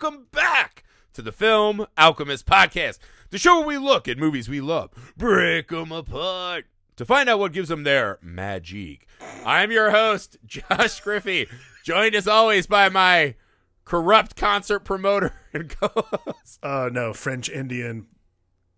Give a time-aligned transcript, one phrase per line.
[0.00, 0.82] welcome back
[1.12, 2.98] to the Film Alchemist podcast,
[3.30, 6.64] the show where we look at movies we love, break them apart
[6.96, 9.06] to find out what gives them their magic.
[9.44, 11.48] I'm your host, Josh Griffey,
[11.84, 13.34] joined as always by my
[13.84, 18.06] corrupt concert promoter and co-host, Uh no, French Indian,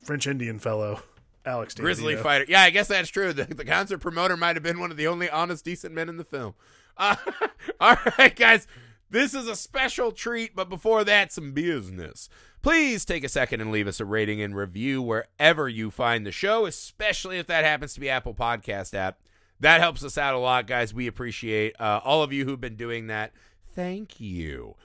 [0.03, 1.03] French Indian fellow,
[1.47, 1.75] Alex.
[1.75, 2.47] Grizzly Fighter.
[2.49, 3.33] Yeah, I guess that's true.
[3.33, 6.17] The, the concert promoter might have been one of the only honest, decent men in
[6.17, 6.55] the film.
[6.97, 7.15] Uh,
[7.81, 8.67] all right, guys.
[9.13, 12.31] This is a special treat, but before that, some business.
[12.63, 16.33] Please take a second and leave us a rating and review wherever you find the
[16.33, 19.19] show, especially if that happens to be Apple Podcast app.
[19.61, 20.95] That helps us out a lot, guys.
[20.95, 23.35] We appreciate uh, all of you who've been doing that.
[23.75, 24.77] Thank you.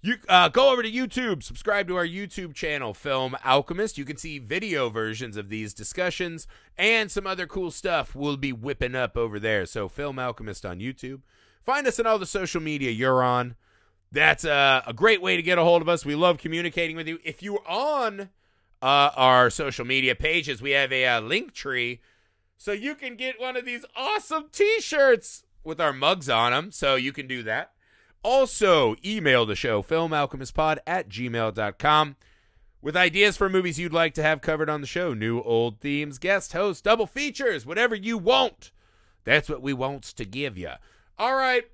[0.00, 3.98] You uh, go over to YouTube, subscribe to our YouTube channel, Film Alchemist.
[3.98, 6.46] You can see video versions of these discussions
[6.78, 9.66] and some other cool stuff we'll be whipping up over there.
[9.66, 11.20] So, Film Alchemist on YouTube.
[11.66, 13.56] Find us on all the social media you're on.
[14.14, 16.06] That's uh, a great way to get a hold of us.
[16.06, 17.18] We love communicating with you.
[17.24, 18.30] If you're on
[18.80, 22.00] uh, our social media pages, we have a uh, link tree
[22.56, 26.70] so you can get one of these awesome t-shirts with our mugs on them.
[26.70, 27.72] So you can do that.
[28.22, 32.16] Also, email the show, filmalchemistpod at gmail.com,
[32.80, 35.12] with ideas for movies you'd like to have covered on the show.
[35.12, 38.70] New, old themes, guest hosts, double features, whatever you want.
[39.24, 40.70] That's what we wants to give you.
[41.18, 41.64] All right.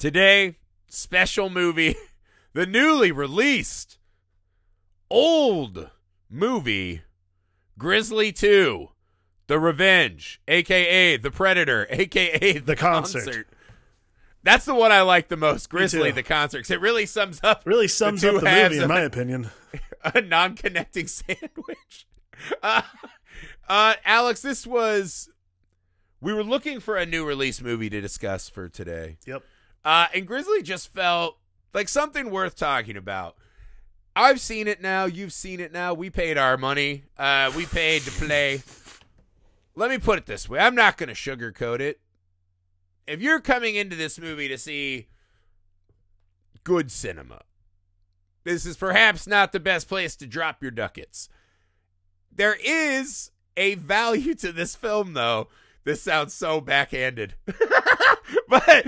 [0.00, 0.56] Today,
[0.94, 1.96] special movie,
[2.52, 3.98] the newly released
[5.10, 5.90] old
[6.30, 7.02] movie,
[7.78, 8.88] Grizzly 2,
[9.46, 13.48] The Revenge, aka The Predator, aka The Concert.
[14.42, 17.62] That's the one I like the most, Grizzly, the concert, 'cause it really sums up
[17.64, 19.06] Really sums two up the movie, in my it.
[19.06, 19.50] opinion.
[20.04, 22.06] a non-connecting sandwich.
[22.62, 22.82] Uh,
[23.66, 25.30] uh, Alex, this was
[26.20, 29.16] we were looking for a new release movie to discuss for today.
[29.26, 29.42] Yep.
[29.84, 31.38] Uh, and Grizzly just felt
[31.72, 33.36] like something worth talking about.
[34.16, 35.04] I've seen it now.
[35.06, 35.92] You've seen it now.
[35.92, 37.04] We paid our money.
[37.18, 38.62] Uh, we paid to play.
[39.74, 42.00] Let me put it this way I'm not going to sugarcoat it.
[43.06, 45.08] If you're coming into this movie to see
[46.62, 47.42] good cinema,
[48.44, 51.28] this is perhaps not the best place to drop your ducats.
[52.32, 55.48] There is a value to this film, though.
[55.84, 57.34] This sounds so backhanded.
[58.48, 58.86] but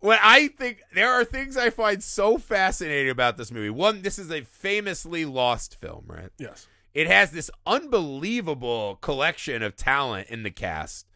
[0.00, 3.70] what I think there are things I find so fascinating about this movie.
[3.70, 6.30] One, this is a famously lost film, right?
[6.38, 6.66] Yes.
[6.94, 11.06] It has this unbelievable collection of talent in the cast.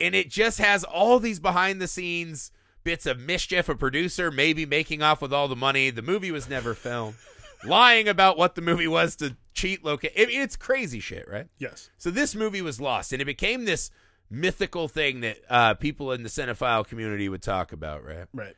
[0.00, 2.50] And it just has all these behind the scenes
[2.84, 3.68] bits of mischief.
[3.68, 5.90] A producer maybe making off with all the money.
[5.90, 7.16] The movie was never filmed.
[7.64, 10.12] Lying about what the movie was to cheat locate.
[10.16, 11.46] I mean, it's crazy shit, right?
[11.58, 11.90] Yes.
[11.98, 13.90] So this movie was lost, and it became this
[14.30, 18.26] mythical thing that uh, people in the cinephile community would talk about, right?
[18.32, 18.54] Right.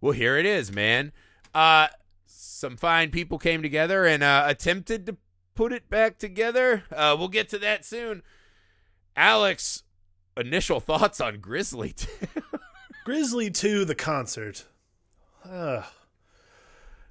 [0.00, 1.12] Well, here it is, man.
[1.54, 1.88] Uh,
[2.26, 5.16] some fine people came together and uh, attempted to
[5.54, 6.84] put it back together.
[6.90, 8.22] Uh, we'll get to that soon.
[9.16, 9.82] Alex,
[10.36, 11.94] initial thoughts on Grizzly?
[13.04, 14.64] Grizzly 2, the concert.
[15.44, 15.82] Uh,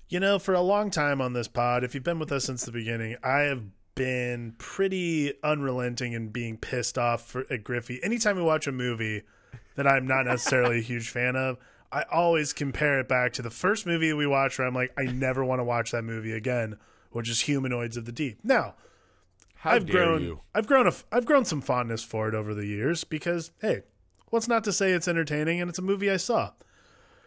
[0.10, 2.66] you know, for a long time on this pod, if you've been with us since
[2.66, 3.64] the beginning, I have
[3.96, 8.00] been pretty unrelenting in being pissed off for, at Griffey.
[8.04, 9.24] Anytime we watch a movie
[9.76, 11.58] that I'm not necessarily a huge fan of,
[11.92, 15.04] I always compare it back to the first movie we watched where I'm like, I
[15.04, 16.78] never want to watch that movie again,
[17.12, 18.40] which is Humanoids of the Deep.
[18.44, 18.74] Now,
[19.56, 20.42] How I've grown you?
[20.56, 23.84] I've grown a, I've grown some fondness for it over the years because hey,
[24.30, 26.52] what's not to say it's entertaining and it's a movie I saw.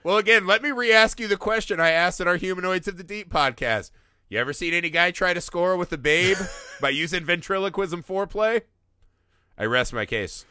[0.02, 3.02] Well, again, let me re-ask you the question I asked at our Humanoids of the
[3.02, 3.90] Deep podcast.
[4.28, 6.36] You ever seen any guy try to score with a babe
[6.80, 8.62] by using ventriloquism foreplay?
[9.56, 10.44] I rest my case.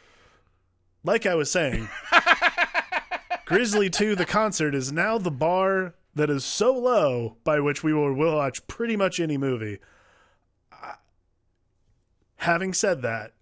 [1.04, 1.88] Like I was saying,
[3.44, 7.92] Grizzly 2 the concert is now the bar that is so low by which we
[7.92, 9.78] will watch pretty much any movie.
[10.72, 10.94] I-
[12.38, 13.32] Having said that,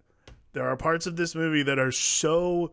[0.53, 2.71] there are parts of this movie that are so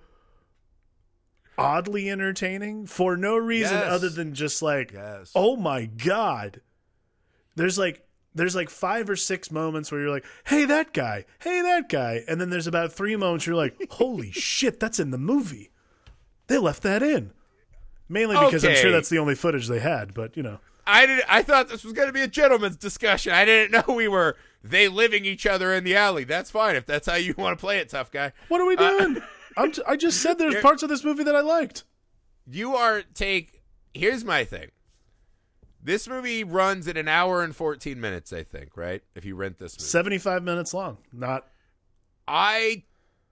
[1.56, 3.88] oddly entertaining for no reason Yes.
[3.92, 5.30] other than just like Yes.
[5.34, 6.60] oh my god
[7.56, 11.60] there's like there's like five or six moments where you're like hey that guy hey
[11.62, 15.10] that guy and then there's about three moments where you're like holy shit that's in
[15.10, 15.70] the movie
[16.46, 17.32] they left that in
[18.08, 21.22] mainly because i'm sure that's the only footage they had but you know I did.
[21.28, 23.32] I thought this was going to be a gentleman's discussion.
[23.32, 26.24] I didn't know we were they living each other in the alley.
[26.24, 28.32] That's fine if that's how you want to play it, tough guy.
[28.48, 29.22] what are we uh, doing
[29.56, 31.84] I'm t- i just said there's parts of this movie that i liked
[32.50, 33.62] You are take.
[33.94, 34.70] Here's my thing.
[35.82, 39.02] This movie runs at an hour and 14 minutes, I think, right?
[39.16, 39.88] If you rent this movie.
[39.88, 41.48] 75 minutes long not
[42.28, 42.84] I,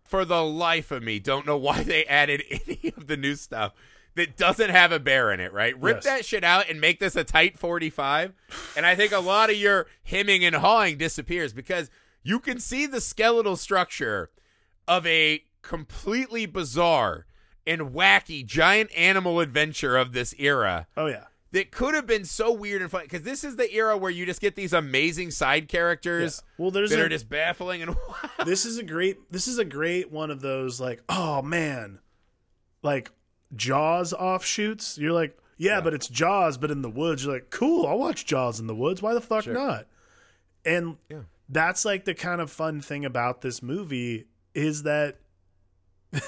[0.04, 3.72] for the life of me, don't know why they added any of the new stuff.
[4.16, 5.80] that doesn't have a bear in it, right?
[5.80, 6.04] Rip Yes.
[6.04, 8.32] that shit out and make this a tight 45.
[8.76, 11.88] And I think a lot of your hemming and hawing disappears because
[12.24, 14.30] you can see the skeletal structure
[14.88, 17.26] of a completely bizarre
[17.64, 21.26] and wacky giant animal adventure of this era Oh yeah.
[21.52, 24.24] That could have been so weird and fun because this is the era where you
[24.24, 27.96] just get these amazing side characters Well, there's that a, are just baffling and
[28.46, 31.98] this is a great this is a great one of those like oh man.
[32.82, 33.10] Like
[33.54, 34.96] jaws offshoots.
[34.98, 37.24] You're like yeah, but it's jaws but in the woods.
[37.24, 39.02] You're like cool i'll watch jaws in the woods.
[39.02, 39.86] Why the fuck not?
[40.64, 41.22] And Yeah.
[41.48, 45.18] that's like the kind of fun thing about this movie is that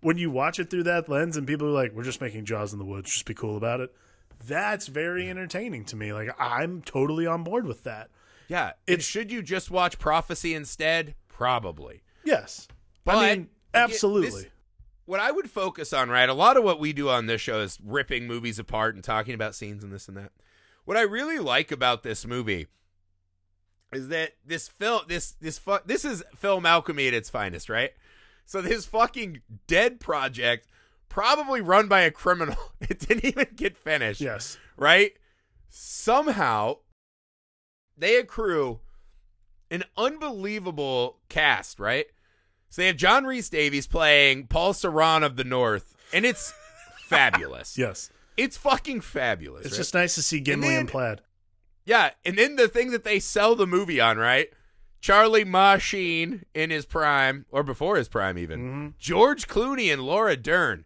[0.00, 2.72] when you watch it through that lens and people are like we're just making jaws
[2.72, 3.10] in the woods.
[3.10, 3.92] Just be cool about it
[4.46, 8.10] that's very entertaining to me like i'm totally on board with that
[8.48, 11.14] Yeah, and should you just watch Prophecy instead?
[11.28, 12.02] Probably.
[12.24, 12.68] yes
[13.04, 14.46] But i mean absolutely this-
[15.04, 16.28] what I would focus on, right?
[16.28, 19.34] A lot of what we do on this show is ripping movies apart and talking
[19.34, 20.30] about scenes and this and that.
[20.84, 22.68] What I really like about this movie
[23.92, 27.90] is that this film, this this fu- this is film alchemy at its finest, right?
[28.46, 30.68] So this fucking dead project,
[31.12, 35.12] probably run by a criminal, it didn't even get finished yes right?
[35.68, 36.78] Somehow
[37.96, 38.80] they accrue
[39.70, 42.06] an unbelievable cast, right?
[42.68, 46.52] So they have John Rhys-Davies playing Paul Saran of the North, and it's
[47.04, 47.76] fabulous.
[47.78, 49.66] yes It's fucking fabulous.
[49.66, 49.78] It's right?
[49.78, 51.20] just nice to see Gimli then- and Plaid.
[51.84, 54.48] yeah, and then the thing that they sell the movie on, right?
[55.00, 58.60] Charlie Machine in his prime, or before his prime, even.
[58.60, 58.88] Mm-hmm.
[58.98, 60.84] George Clooney and Laura Dern.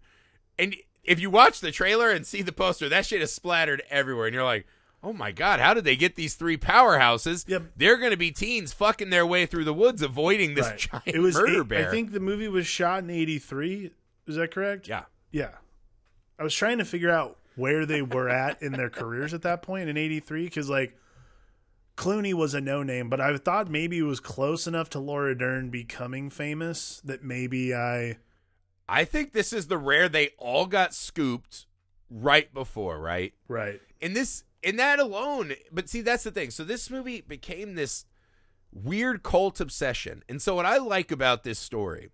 [0.59, 4.27] And if you watch the trailer and see the poster, that shit is splattered everywhere.
[4.27, 4.67] And you're like,
[5.03, 7.49] oh my God, how did they get these three powerhouses?
[7.49, 7.63] Yep.
[7.77, 10.79] They're going to be teens fucking their way through the woods, avoiding this Right.
[10.79, 11.35] giant It was.
[11.37, 11.89] murder eight- bear.
[11.89, 13.93] I think the movie was shot in '83.
[14.27, 14.89] Is that correct?
[14.89, 15.05] Yeah.
[15.31, 15.51] Yeah.
[16.39, 19.63] I was trying to figure out where they were at in their careers at that
[19.63, 20.97] point in '83 because like
[21.97, 25.37] Clooney was a no name, but I thought maybe it was close enough to Laura
[25.37, 28.19] Dern becoming famous that maybe I.
[28.89, 31.67] I think this is the rare they all got scooped
[32.11, 33.33] right before, right?
[33.49, 33.81] Right.
[34.01, 38.05] and this and that alone but see that's the thing so this movie became this
[38.73, 42.09] weird cult obsession and so what i like about this story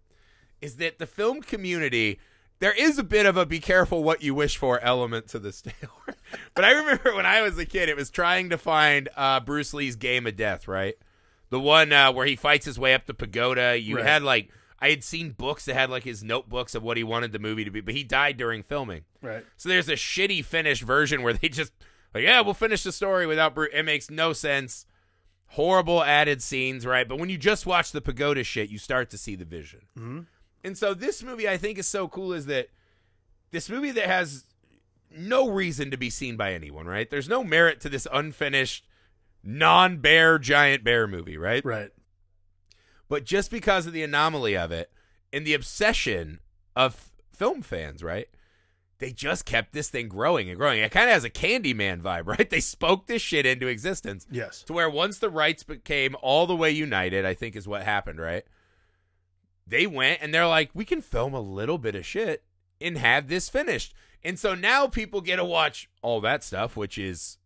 [0.61, 2.19] is that the film community
[2.59, 5.63] there is a bit of a be careful what you wish for element to this
[5.63, 5.91] tale
[6.55, 9.73] but i remember when i was a kid it was trying to find uh, bruce
[9.73, 10.95] lee's game of death right
[11.51, 14.05] the one uh, where he fights his way up the pagoda you Right.
[14.07, 14.51] had like
[14.83, 17.65] i had seen books that had like his notebooks of what he wanted the movie
[17.65, 19.45] to be but he died during filming Right.
[19.57, 21.73] so there's a shitty finished version where they just
[22.15, 23.71] like, yeah, we'll finish the story without Bruce.
[23.73, 24.85] It makes no sense.
[25.47, 27.09] Horrible added scenes, right?
[27.09, 29.81] But when you just watch the pagoda shit, you start to see the vision.
[29.99, 30.21] Mm-hmm.
[30.63, 32.69] And so this movie, I think, is so cool is that
[33.51, 34.45] this movie that has
[35.11, 37.09] no reason to be seen by anyone, right?
[37.09, 38.85] There's no merit to this unfinished,
[39.43, 41.65] non-bear giant bear movie, right?
[41.65, 41.91] Right.
[43.13, 44.91] But just because of the anomaly of it
[45.35, 46.41] and the obsession
[46.75, 48.27] of film fans, right?
[49.01, 50.81] They just kept this thing growing and growing.
[50.81, 52.49] It kind of has a Candyman vibe, right?
[52.49, 54.63] They spoke this shit into existence Yes.
[54.63, 58.19] to where once the rights became all the way united, I think is what happened,
[58.19, 58.45] right?
[59.67, 62.45] They went and they're like, we can film a little bit of shit
[62.81, 63.93] and have this finished.
[64.25, 67.37] And so now people get to watch all that stuff, which is,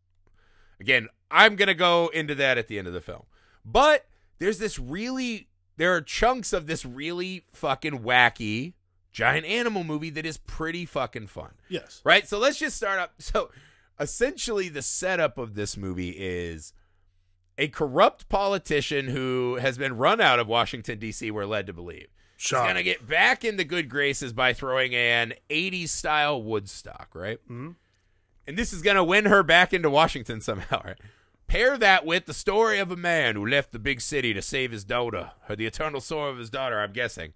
[0.78, 3.24] again, I'm going to go into that at the end of the film.
[3.64, 4.06] But
[4.38, 8.74] there's this really, there are chunks of this really fucking wacky
[9.12, 12.00] giant animal movie that is pretty fucking fun Yes.
[12.04, 12.28] right?
[12.28, 13.14] So let's just start up.
[13.18, 13.50] So
[13.98, 16.72] essentially, the setup of this movie is
[17.58, 22.08] a corrupt politician who has been run out of Washington, D.C., we're led to believe.
[22.36, 22.64] He's Shock.
[22.64, 27.38] going to get back in the good graces by throwing an 80s style Woodstock, right?
[27.50, 27.76] Mhm.
[28.46, 30.98] And this is going to win her back into Washington somehow, right?
[31.46, 34.72] Pair that with the story of a man who left the big city to save
[34.72, 37.32] his daughter, or the eternal sorrow of his daughter, I'm guessing.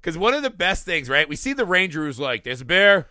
[0.00, 1.28] Because one of the best things, right?
[1.28, 3.08] We see the ranger who's like, there's a bear,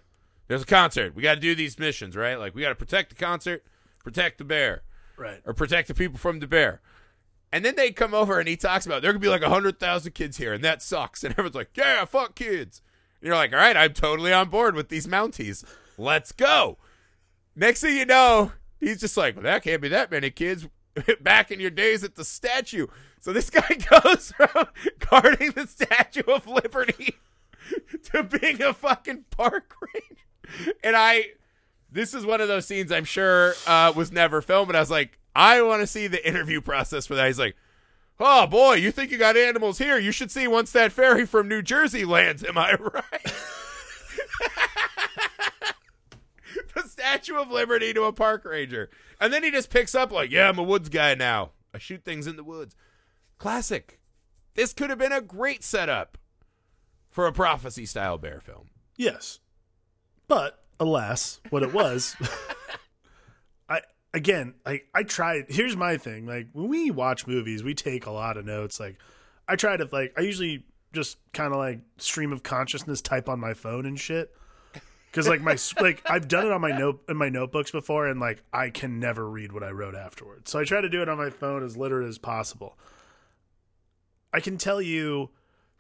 [0.50, 1.16] there's a concert.
[1.16, 2.36] We got to do these missions, right?
[2.38, 3.64] Like, we got to protect the concert,
[4.04, 4.82] protect the bear,
[5.18, 5.40] Right.
[5.46, 6.82] or protect the people from the bear.
[7.54, 10.36] And then they come over and he talks about there could be like 100,000 kids
[10.38, 11.24] here, and that sucks.
[11.24, 12.82] And everyone's like, yeah, fuck kids.
[13.22, 15.64] And you're like, all right, I'm totally on board with these Mounties.
[15.98, 16.78] Let's go.
[17.56, 20.68] Next thing you know, he's just like, well, that can't be that many kids
[21.22, 22.88] back in your days at the statue.
[23.22, 24.68] So this guy goes from
[25.00, 27.16] guarding the Statue of Liberty
[28.12, 30.74] to being a fucking park ranger.
[30.84, 31.28] And I,
[31.90, 34.92] this is one of those scenes I'm sure uh, was never filmed, but I was
[34.92, 37.28] like, I want to see the interview process for that.
[37.28, 37.56] He's like,
[38.20, 39.98] oh boy, you think you got animals here?
[39.98, 42.44] You should see once that ferry from New Jersey lands.
[42.44, 43.34] Am I right?
[46.76, 48.90] the Statue of Liberty to a park ranger.
[49.20, 51.52] And then he just picks up, like, yeah, I'm a woods guy now.
[51.74, 52.76] I shoot things in the woods.
[53.38, 54.00] Classic.
[54.56, 56.18] This could have been a great setup
[57.10, 58.70] for a prophecy style bear film.
[58.98, 59.40] Yes.
[60.28, 62.16] But alas, what it was
[63.70, 63.82] I
[64.14, 66.26] again, like I tried here's my thing.
[66.26, 68.80] Like when we watch movies, we take a lot of notes.
[68.80, 68.98] Like
[69.48, 73.40] I try to like I usually just kind of like stream of consciousness type on
[73.40, 74.34] my phone and shit.
[75.12, 78.20] Cuz like my like I've done it on my note in my notebooks before and
[78.20, 80.50] like I can never read what I wrote afterwards.
[80.52, 82.78] So I try to do it on my phone as literate as possible.
[84.34, 85.30] I can tell you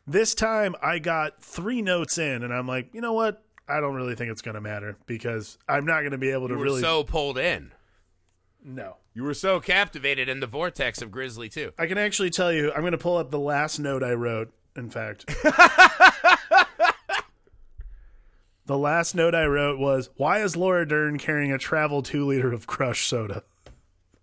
[0.05, 3.43] this time I got 3 notes in and I'm like, "You know what?
[3.69, 6.49] I don't really think it's going to matter because I'm not going to be able
[6.49, 7.71] to You were really so pulled in.
[8.63, 8.97] no.
[9.13, 11.73] You were so captivated in the vortex of Grizzly 2.
[11.77, 14.53] I can actually tell you, I'm going to pull up the last note I wrote,
[14.75, 15.25] in fact.
[18.65, 22.51] the last note I wrote was Why is Laura Dern carrying a travel two liter
[22.51, 23.43] of crushed soda?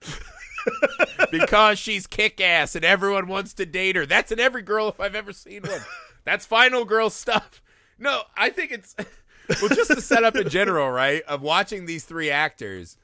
[1.31, 4.07] because she's kick ass and everyone wants to date her.
[4.07, 5.81] That's in every girl if I've ever seen one.
[6.25, 7.63] That's final girl stuff.
[7.99, 8.95] No, I think it's
[9.61, 11.23] well just the setup in general, right?
[11.23, 12.97] Of watching these three actors.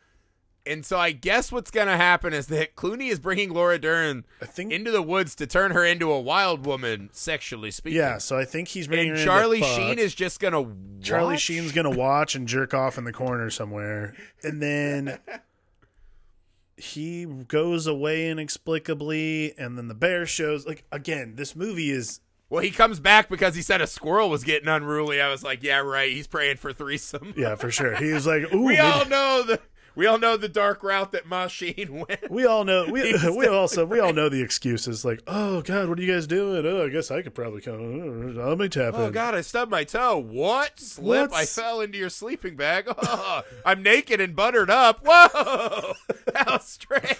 [0.66, 4.24] And so I guess what's going to happen is that Clooney is bringing Laura Dern
[4.42, 4.72] think.
[4.72, 7.98] into the woods to turn her into a wild woman, sexually speaking.
[7.98, 9.60] yeah, so I think he's bringing And Charlie.
[9.62, 10.74] Sheen is just going to
[11.06, 14.14] Charlie Sheen's going to watch and jerk off in the corner somewhere.
[14.42, 15.18] And then
[16.76, 19.54] he goes away inexplicably.
[19.58, 20.66] And then the bear shows.
[20.66, 24.44] Like, again, this movie is Well, he comes back because he said a squirrel was
[24.44, 25.20] getting unruly.
[25.20, 26.10] I was like, yeah, right.
[26.10, 27.34] He's praying for threesome.
[27.36, 27.94] Yeah, for sure.
[27.96, 29.60] He was like, "Ooh, we maybe- all know the
[29.96, 32.30] we all know the dark route that Machine went.
[32.30, 35.04] we all know we we also we all know the excuses.
[35.04, 36.66] Like, oh God, what are you guys doing?
[36.66, 38.34] Oh, I guess I could probably come.
[38.38, 38.96] Uh, let me tap it.
[38.98, 39.12] Oh in.
[39.12, 40.18] God, I stubbed my toe.
[40.18, 40.78] What?
[40.80, 41.32] Slip?
[41.32, 42.86] I fell into your sleeping bag.
[43.06, 45.00] Oh, I'm naked and buttered up.
[45.06, 45.92] Whoa!
[46.34, 47.18] How strange.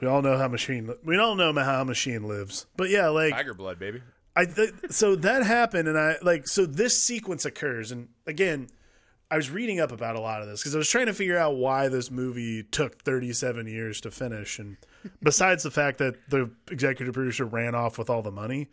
[0.00, 0.92] We all know how machine.
[1.04, 2.66] We all know how machine lives.
[2.76, 4.02] But yeah, like Tiger blood, baby.
[4.34, 8.68] I th- so that happened, and I like so this sequence occurs, and again,
[9.30, 11.36] I was reading up about a lot of this because I was trying to figure
[11.36, 14.76] out why this movie took 37 years to finish, and
[15.22, 18.68] besides the fact that the executive producer ran off with all the money,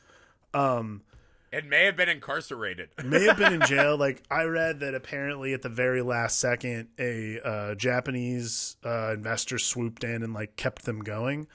[1.51, 2.89] It may have been incarcerated.
[3.03, 3.97] may have been in jail.
[4.03, 9.57] Like I read that apparently at the very last second, a uh, Japanese uh, investor
[9.57, 11.47] swooped in and like kept them going.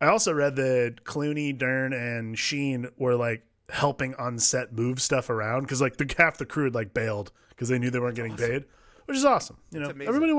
[0.00, 5.28] I also read that Clooney, Dern, and Sheen were like helping on set move stuff
[5.28, 8.14] around because like the half the crew had like bailed because they knew they weren't
[8.14, 8.64] getting paid,
[9.06, 9.56] which is awesome.
[9.72, 10.32] You know, everybody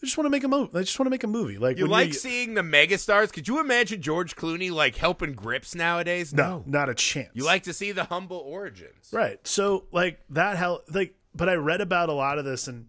[0.00, 0.70] they just want to make a movie.
[0.72, 1.58] They just want to make a movie.
[1.58, 3.32] Like You like seeing the megastars?
[3.32, 6.34] Could you imagine George Clooney like helping grips nowadays?
[6.34, 7.30] no, not a chance.
[7.34, 9.10] You like to see the humble origins.
[9.12, 9.44] Right.
[9.46, 12.86] So like that how like but I read about a lot of this and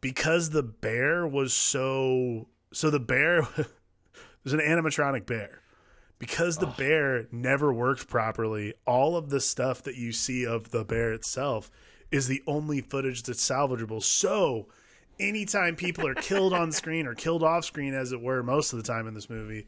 [0.00, 3.42] because the bear was so so the bear
[4.44, 5.62] was an animatronic bear.
[6.20, 10.84] Because the bear never worked properly, all of the stuff that you see of the
[10.84, 11.70] bear itself
[12.10, 14.02] is the only footage that's salvageable.
[14.02, 14.68] So
[15.20, 18.78] anytime people are killed on screen or killed off screen as it were most of
[18.78, 19.66] the time in this movie,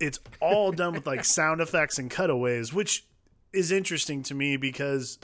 [0.00, 3.06] it's all done with like sound effects and cutaways, which
[3.52, 5.18] is interesting to me because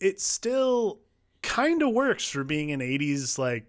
[0.00, 1.00] it still
[1.42, 3.66] kind of works for being an 80s like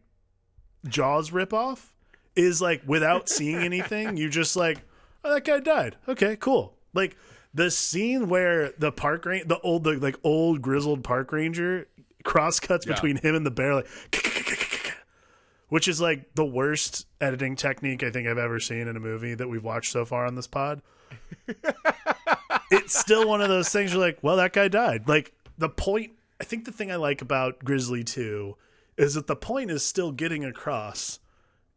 [0.88, 1.92] Jaws ripoff.
[2.36, 4.80] Is like without seeing anything, you just like,
[5.24, 5.96] oh, that guy died.
[6.06, 6.76] Okay, cool.
[6.94, 7.16] Like
[7.56, 11.88] the scene where the park ranger, the old, the, like old grizzled park ranger,
[12.24, 12.94] cross cuts Yeah.
[12.94, 13.88] between him and the bear, like,
[15.70, 19.34] which is like the worst editing technique I think I've ever seen in a movie
[19.36, 20.82] that we've watched so far on this pod.
[22.72, 25.08] it's still one of those things you're like, well, that guy died.
[25.08, 28.56] Like the point, I think the thing I like about Grizzly 2
[28.98, 31.20] is that the point is still getting across.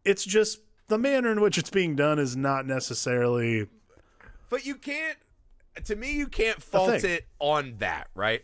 [0.04, 3.68] It's just the manner in which it's being done is not necessarily.
[4.49, 5.18] But you can't.
[5.87, 8.42] To me, you can't fault it on that, right?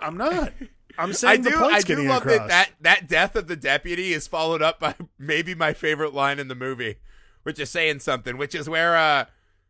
[0.00, 0.52] I'm not.
[0.98, 1.50] I'm I saying do.
[1.50, 2.38] the point's I do love across.
[2.38, 6.38] that, that that death of the deputy is followed up by maybe my favorite line
[6.38, 6.96] in the movie,
[7.42, 9.26] which is saying something, which is where uh,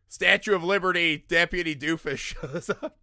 [0.07, 2.97] Statue of Liberty Deputy Doofus shows up,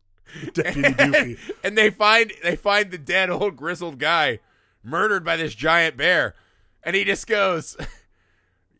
[0.53, 1.39] Deputy Doofy.
[1.65, 4.41] and they find they find the dead old grizzled guy
[4.83, 6.35] murdered by this giant bear,
[6.83, 7.77] and he just goes,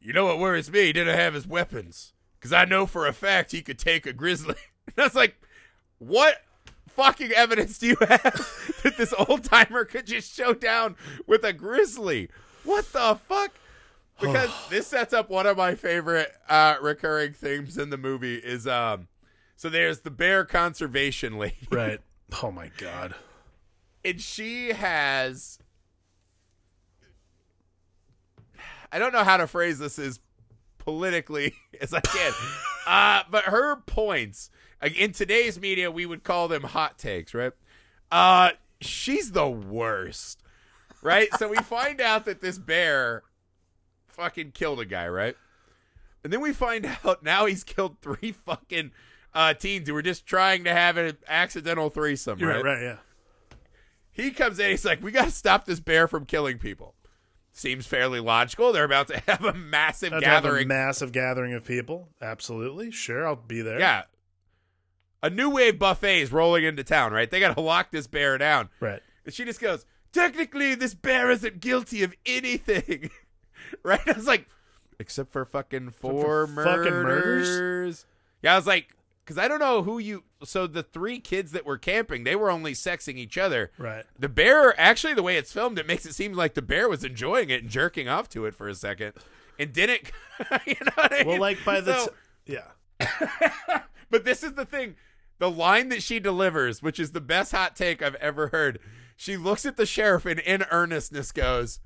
[0.00, 0.85] "You know what worries me?
[0.87, 4.12] He didn't have his weapons, because I know for a fact he could take a
[4.12, 4.56] grizzly."
[4.96, 5.37] And I was like,
[5.99, 6.37] "What?"
[6.88, 10.94] Fucking evidence do you have that this old timer could just show down
[11.26, 12.28] with a grizzly?
[12.64, 13.52] What the fuck?
[14.20, 18.66] Because this sets up one of my favorite uh, recurring themes in the movie is
[18.66, 19.08] um
[19.56, 22.00] so there's the bear conservation lady right.
[22.42, 23.14] Oh my god.
[24.04, 25.58] and she has
[28.92, 30.20] I don't know how to phrase this as
[30.78, 32.32] politically as I can.
[32.87, 34.50] uh, but her points
[34.82, 37.52] in today's media, we would call them hot takes, right?
[38.10, 40.42] Uh, she's the worst,
[41.02, 41.28] right?
[41.38, 43.22] so we find out that this bear
[44.08, 45.36] fucking killed a guy, right?
[46.24, 48.92] And then we find out now he's killed three fucking
[49.34, 52.56] uh, teens who were just trying to have an accidental threesome, right?
[52.56, 52.96] right, right, yeah.
[54.10, 56.94] He comes in, he's like, "We got to stop this bear from killing people."
[57.54, 58.70] Seems fairly logical.
[58.72, 60.68] They're about to have a massive have a gathering.
[60.68, 62.08] massive gathering of people.
[62.20, 62.90] Absolutely.
[62.90, 63.78] Sure, I'll be there.
[63.80, 64.02] yeah,
[65.22, 67.12] a new wave buffet is rolling into town.
[67.12, 67.30] Right?
[67.30, 68.68] They got to lock this bear down.
[68.80, 69.00] Right.
[69.24, 73.10] And she just goes, "Technically, this bear isn't guilty of anything."
[73.82, 74.00] right?
[74.06, 74.46] I was like,
[74.98, 77.48] except for fucking four for fucking murders?
[77.48, 78.06] murders.
[78.42, 80.24] Yeah, I was like, because I don't know who you.
[80.44, 83.70] So the three kids that were camping, they were only sexing each other.
[83.78, 84.04] Right.
[84.18, 87.04] The bear, actually, the way it's filmed, it makes it seem like the bear was
[87.04, 89.12] enjoying it and jerking off to it for a second,
[89.58, 90.10] and didn't.
[90.66, 91.26] you know what I mean?
[91.28, 92.06] Well, like by the So-
[92.46, 93.82] t- yeah.
[94.10, 94.96] but this is the thing.
[95.38, 98.78] The line that she delivers, which is the best hot take I've ever heard,
[99.16, 101.80] she looks at the sheriff and in earnestness goes,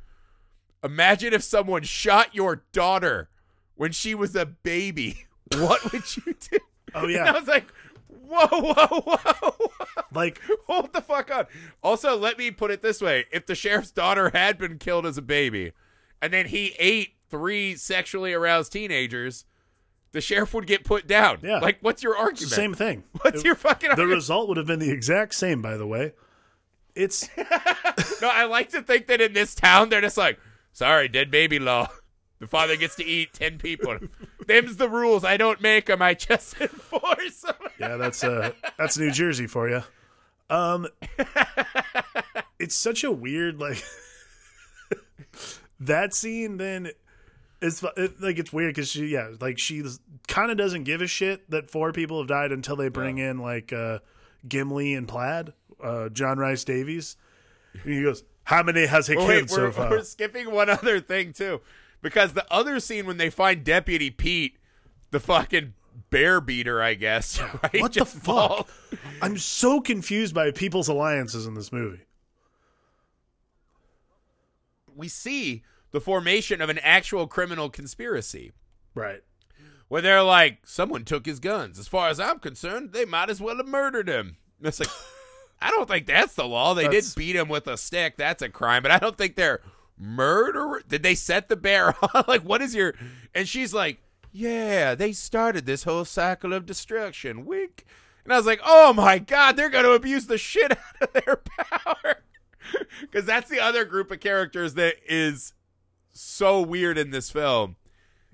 [0.84, 3.28] Imagine if someone shot your daughter
[3.74, 5.24] when she was a baby.
[5.56, 6.58] What would you do?
[6.92, 7.72] Oh And I was like,
[8.08, 9.70] Whoa, whoa, whoa.
[10.12, 11.46] like Hold the fuck on.
[11.82, 15.16] Also, let me put it this way: if the sheriff's daughter had been killed as
[15.16, 15.72] a baby,
[16.20, 19.44] and then he ate three sexually aroused teenagers,
[20.16, 21.38] the sheriff would get put down.
[21.42, 21.58] Yeah.
[21.58, 22.48] Like, what's your argument?
[22.48, 23.04] the same thing.
[23.20, 23.96] What's your fucking argument?
[23.96, 24.16] the argument?
[24.16, 26.14] result would have been the exact same, by the way.
[26.94, 30.40] It's no, I like to think that in this town they're just like,
[30.72, 31.88] sorry, dead baby law.
[32.38, 33.98] The father gets to eat ten people.
[34.46, 35.22] Them's the rules.
[35.22, 36.00] I don't make them.
[36.00, 37.54] I just enforce them.
[37.78, 39.82] yeah, that's uh that's New Jersey for you.
[40.48, 40.86] Um,
[42.58, 43.84] it's such a weird like
[45.80, 46.56] that scene.
[46.56, 46.92] Then
[47.62, 49.82] it's it, like it's weird because she yeah like she
[50.28, 53.38] kind of doesn't give a shit that four people have died until they bring in
[53.38, 53.98] like uh
[54.48, 57.16] Gimli and Plaid, uh John Rice Davies,
[57.72, 60.50] and he goes, "How many has he Well, killed wait, so we're, far?" we're skipping
[60.50, 61.60] one other thing too,
[62.02, 64.56] because the other scene when they find Deputy Pete,
[65.10, 65.72] the fucking
[66.10, 67.40] bear beater, I guess.
[67.62, 67.80] Right?
[67.80, 68.22] What the fuck?
[68.22, 68.68] fall-
[69.22, 72.02] I'm so confused by people's alliances in this movie.
[74.94, 78.52] We see the formation of an actual criminal conspiracy.
[78.94, 79.22] Right.
[79.88, 81.78] where they're like, someone took his guns.
[81.78, 84.36] As far as I'm concerned, they might as well have murdered him.
[84.58, 84.88] And it's like,
[85.60, 86.74] I don't think that's the law.
[86.74, 88.16] They That's- did beat him with a stick.
[88.16, 89.60] That's a crime, but I don't think they're
[89.98, 90.82] murder.
[90.86, 92.24] Did they set the bear on?
[92.28, 92.94] like, what is your?
[93.34, 93.98] And she's like,
[94.32, 97.44] yeah, they started this whole cycle of destruction.
[97.46, 97.84] Wink.
[98.24, 101.12] And I was like, oh my god, they're going to abuse the shit out of
[101.12, 102.16] their power.
[103.00, 105.52] Because that's the other group of characters that is
[106.20, 107.76] so weird in this film.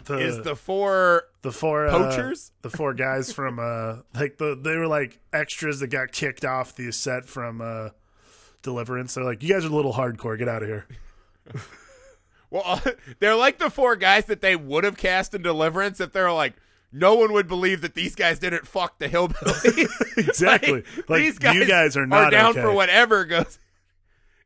[0.05, 2.51] The, is the four the four uh, poachers?
[2.63, 6.75] the four guys from uh like the they were like extras that got kicked off
[6.75, 7.91] the set from uh
[8.63, 9.15] Deliverance.
[9.15, 10.39] They're like, you guys are a little hardcore.
[10.39, 10.87] Get out of here.
[12.53, 12.83] Well,
[13.19, 16.53] they're like the four guys that they would have cast in Deliverance if they're like,
[16.93, 19.89] no one would believe that these guys didn't fuck the hillbillies.
[20.19, 20.85] Exactly.
[21.09, 22.61] Like, these guys you guys are not down okay.
[22.61, 23.59] for whatever goes.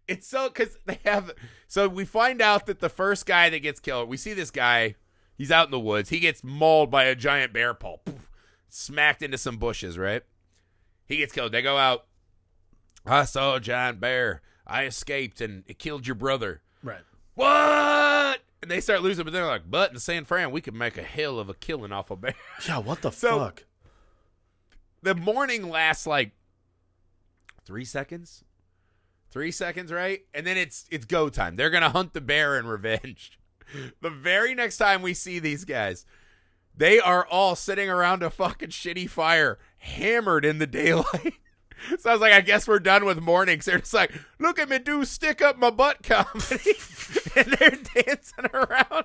[0.08, 1.32] It's so because they have.
[1.68, 4.94] So we find out that the first guy that gets killed, we see this guy.
[5.36, 6.08] He's out in the woods.
[6.10, 8.30] He gets mauled by a giant bear paw, Poof.
[8.68, 9.98] smacked into some bushes.
[9.98, 10.22] Right.
[11.06, 11.52] He gets killed.
[11.52, 12.06] They go out.
[13.04, 14.42] I saw a giant bear.
[14.66, 17.02] I escaped and it killed your brother Right.
[17.34, 18.40] what?
[18.62, 21.02] And they start losing, but they're like, but in San Fran, we could make a
[21.02, 22.34] hell of a killing off a bear.
[22.66, 23.64] Yeah, what the So- fuck?
[25.02, 26.32] The morning lasts like
[27.64, 28.42] three seconds,
[29.36, 30.20] three seconds, right?
[30.32, 31.56] And then it's it's go time.
[31.56, 33.38] They're gonna hunt the bear in revenge.
[34.00, 36.06] The very next time we see these guys,
[36.76, 41.34] they are all sitting around a fucking shitty fire, hammered in the daylight.
[41.98, 43.66] So I was like, I guess we're done with mornings.
[43.66, 46.72] They're just like, look at me do stick up my butt comedy.
[47.36, 49.04] and they're dancing around.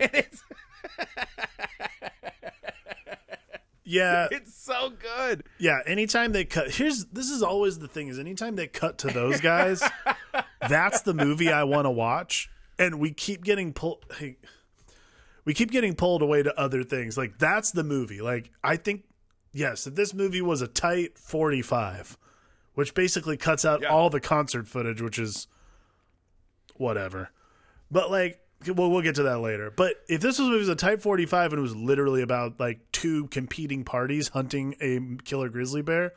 [0.00, 0.42] And it's
[3.84, 5.44] Yeah, it's so good.
[5.58, 5.80] yeah.
[5.86, 9.40] Anytime they cut, here's this is always the thing: is anytime they cut to those
[9.40, 9.82] guys,
[10.68, 14.04] that's the movie I want to watch, and we keep getting pulled.
[14.18, 14.36] Hey,
[15.44, 17.18] we keep getting pulled away to other things.
[17.18, 18.22] Like that's the movie.
[18.22, 19.04] Like I think,
[19.52, 22.16] yes, if this movie was a tight forty-five,
[22.74, 23.88] which basically cuts out Yeah.
[23.88, 25.46] all the concert footage, which is
[26.76, 27.30] whatever.
[27.90, 29.70] But like, well, we'll get to that later.
[29.70, 33.26] But if this was, was a Type 45 and it was literally about like two
[33.28, 36.12] competing parties hunting a killer grizzly bear,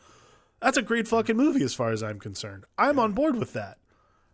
[0.62, 1.16] that's a great hmm.
[1.16, 2.66] fucking movie as far as I'm concerned.
[2.78, 3.78] I'm on board with that.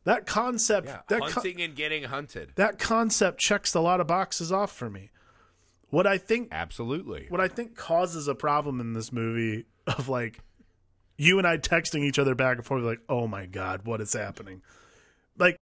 [0.06, 2.52] That concept Yeah, that hunting and getting hunted.
[2.56, 5.12] that concept checks a lot of boxes off for me.
[5.89, 7.28] What I think Absolutely.
[7.30, 10.39] what I think causes a problem in this movie of like
[11.17, 14.12] you and I texting each other back and forth like, "Oh my god, what is
[14.13, 14.62] happening?"
[15.38, 15.58] Like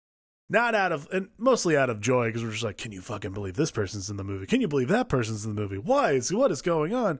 [0.50, 3.34] not out of and mostly out of joy because we're just like, "Can you fucking
[3.34, 4.46] believe this person's in the movie?
[4.46, 5.78] Can you believe that person's in the movie?
[5.78, 7.20] Why is what is going on?"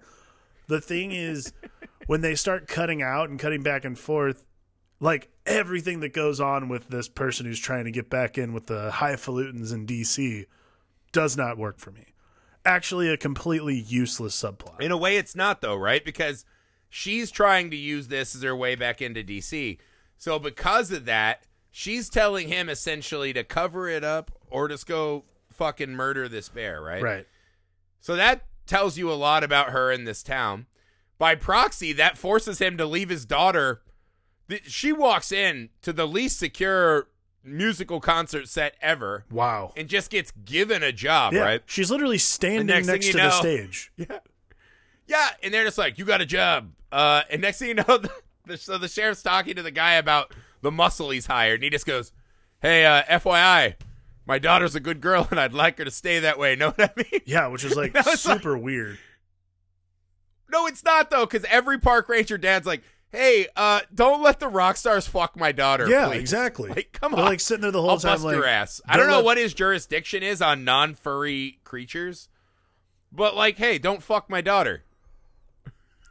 [0.68, 1.54] The thing is
[2.08, 4.46] when they start cutting out and cutting back and forth
[5.00, 8.68] like everything that goes on with this person who's trying to get back in with
[8.68, 10.46] the highfalutins in DC
[11.12, 12.14] does not work for me.
[12.66, 14.82] Actually, a completely useless subplot.
[14.82, 16.04] In a way, it's not though, right?
[16.04, 16.46] Because
[16.90, 19.78] she's trying to use this as her way back into DC.
[20.18, 21.44] So because of that,
[21.78, 26.82] she's telling him essentially to cover it up or just go fucking murder this bear,
[26.82, 27.04] right?
[27.04, 27.28] Right.
[28.02, 30.66] So that tells you a lot about her in this town.
[31.20, 33.82] By proxy, that forces him to leave his daughter.
[34.64, 37.10] She walks in to the least secure
[37.44, 39.72] musical concert set ever Wow.
[39.78, 41.62] and just gets given a job, Yeah, right?
[41.68, 43.92] she's literally standing next next, to you the stage.
[43.98, 44.20] Yeah.
[45.06, 47.84] Yeah, and they're just like, "You got a job." Uh, and next thing you know,
[47.88, 48.12] the,
[48.46, 51.70] the, so the sheriff's talking to the guy about the muscle he's hired, and he
[51.70, 52.12] just goes,
[52.62, 53.76] "Hey, uh, FYI,
[54.26, 56.92] my daughter's a good girl, and I'd like her to stay that way." Know what
[56.98, 57.22] I mean?
[57.26, 58.98] Yeah, which is like was like- super weird.
[60.50, 64.48] No, it's not though, because every park ranger dad's like, "Hey, uh, don't let the
[64.48, 66.70] rock stars fuck my daughter." Yeah, please." exactly.
[66.70, 68.80] Like, come They're on, like sitting there the whole I'll time, bust like, your ass.
[68.88, 72.30] I don't don't know let- what his jurisdiction is on non-furry creatures,
[73.12, 74.84] but like, hey, don't fuck my daughter.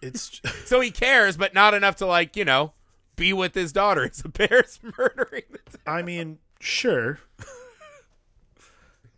[0.03, 2.75] It's So he cares, but not enough to like, you know,
[3.17, 4.05] be with his daughter.
[4.07, 5.43] It's a bear's murdering.
[5.71, 7.21] The I mean, sure.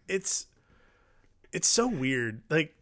[0.08, 0.46] it's
[1.52, 2.42] it's so weird.
[2.50, 2.74] Like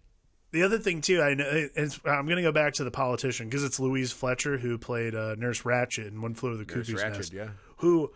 [0.53, 3.49] the other thing too, I know it's, I'm going to go back to the politician
[3.49, 6.95] because it's Louise Fletcher who played uh, Nurse Ratched in One Flew Over the Cuckoo's
[7.03, 7.33] Nest.
[7.33, 7.49] yeah.
[7.79, 8.13] Who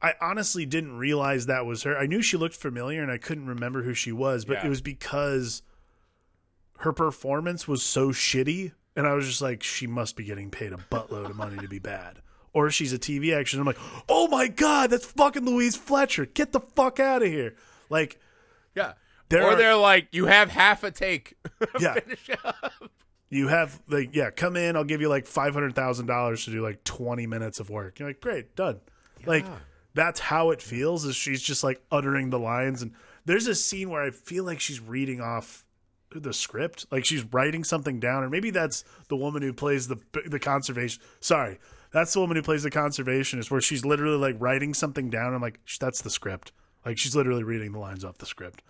[0.00, 1.98] I honestly didn't realize that was her.
[1.98, 4.66] I knew she looked familiar and I couldn't remember who she was, but Yeah.
[4.66, 5.62] it was because
[6.80, 10.74] her performance was so shitty and I was just like she must be getting paid
[10.74, 12.18] a buttload of money to be bad.
[12.52, 13.60] Or she's a TV action.
[13.60, 16.26] I'm like, "Oh my god, that's fucking Louise Fletcher.
[16.26, 17.54] Get the fuck out of here."
[17.88, 18.18] Like
[18.74, 18.92] Yeah.
[19.30, 21.34] There or are- they're like, you have half a take.
[21.80, 21.94] Yeah.
[21.94, 22.72] Finish up.
[23.30, 27.26] you have like yeah, come in, I'll give you like $500,000 to do like 20
[27.26, 27.98] minutes of work.
[27.98, 28.80] You're like, "Great, done."
[29.26, 29.44] Like
[29.94, 32.92] that's how it feels is she's just like uttering the lines and
[33.24, 35.64] there's a scene where I feel like she's reading off
[36.10, 39.98] the script like she's writing something down or maybe that's the woman who plays the
[40.26, 41.58] the conservation sorry
[41.92, 45.42] that's the woman who plays the conservationist where she's literally like writing something down i'm
[45.42, 46.52] like that's the script
[46.86, 48.62] like she's literally reading the lines off the script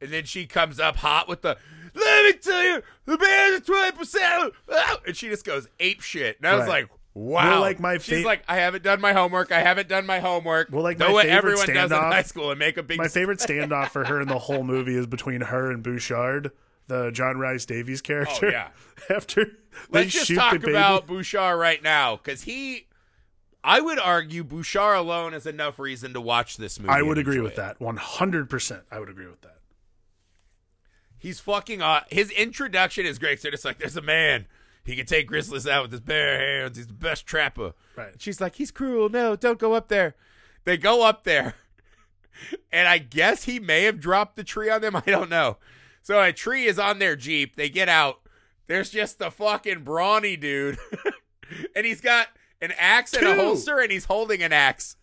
[0.00, 1.56] And then she comes up hot with the,
[1.94, 4.50] let me tell you, the bears are 20%.
[4.72, 4.98] Ah!
[5.06, 6.38] And she just goes ape shit.
[6.38, 6.82] And I was Right.
[6.82, 7.50] like, wow.
[7.50, 9.52] Well, like, my She's like, I haven't done my homework.
[9.52, 10.70] I haven't done my homework.
[10.72, 13.06] Well, like, know my what everyone does in high school and make a big my
[13.06, 16.50] favorite standoff for her in the whole movie is between her and bouchard
[16.88, 18.68] the john rice davies character Oh, yeah.
[19.16, 22.86] after they Let's just shoot talk the baby about Bouchard right now because he,
[23.64, 26.92] I would argue, Bouchard alone is enough reason to watch this movie.
[26.92, 27.56] I would agree with it.
[27.56, 27.80] that.
[27.80, 28.82] One hundred percent.
[28.92, 29.56] I would agree with that.
[31.18, 31.80] He's fucking.
[31.80, 33.40] Uh, his introduction is great.
[33.40, 34.46] So it's like, there's a man.
[34.84, 36.76] He can take grizzlies out with his bare hands.
[36.76, 37.72] He's the best trapper.
[37.96, 38.12] Right.
[38.18, 39.08] She's like, he's cruel.
[39.08, 40.16] No, don't go up there.
[40.64, 41.54] They go up there,
[42.72, 44.96] and I guess he may have dropped the tree on them.
[45.06, 45.56] I don't know.
[46.02, 47.56] So a tree is on their jeep.
[47.56, 48.20] They get out.
[48.66, 50.78] There's just the fucking brawny dude,
[51.76, 52.28] and he's got
[52.60, 54.96] an axe and a holster, and he's holding an axe.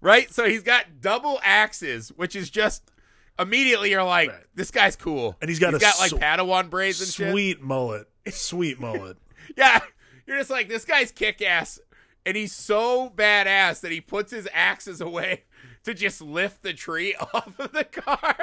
[0.00, 0.30] Right.
[0.32, 2.90] So he's got double axes, which is just
[3.38, 4.44] immediately you're like, Right.
[4.54, 7.30] this guy's cool, And he's got a got like sw- Padawan braids and shit.
[7.30, 8.06] Sweet mullet.
[8.30, 9.16] Sweet mullet.
[9.56, 9.80] Yeah,
[10.26, 11.80] you're just like this guy's kick ass,
[12.26, 15.44] and he's so badass that he puts his axes away
[15.84, 18.36] to just lift the tree off of the car.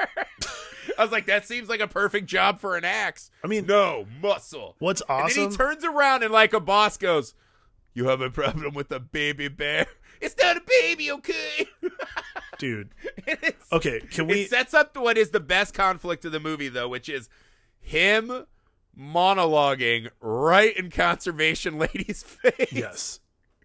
[0.97, 3.29] I was like, that seems like a perfect job for an axe.
[3.43, 4.75] I mean, No muscle.
[4.79, 5.25] what's awesome?
[5.43, 7.33] And then he turns around and like a boss goes,
[7.93, 9.87] "You have a problem with a baby bear?
[10.21, 11.65] It's not a baby, okay?"
[12.59, 12.89] Dude.
[13.71, 16.87] Okay, can we it sets up what is the best conflict of the movie, though,
[16.87, 17.27] which is
[17.79, 18.45] him
[18.95, 22.71] monologuing right in conservation lady's face.
[22.71, 23.19] Yes.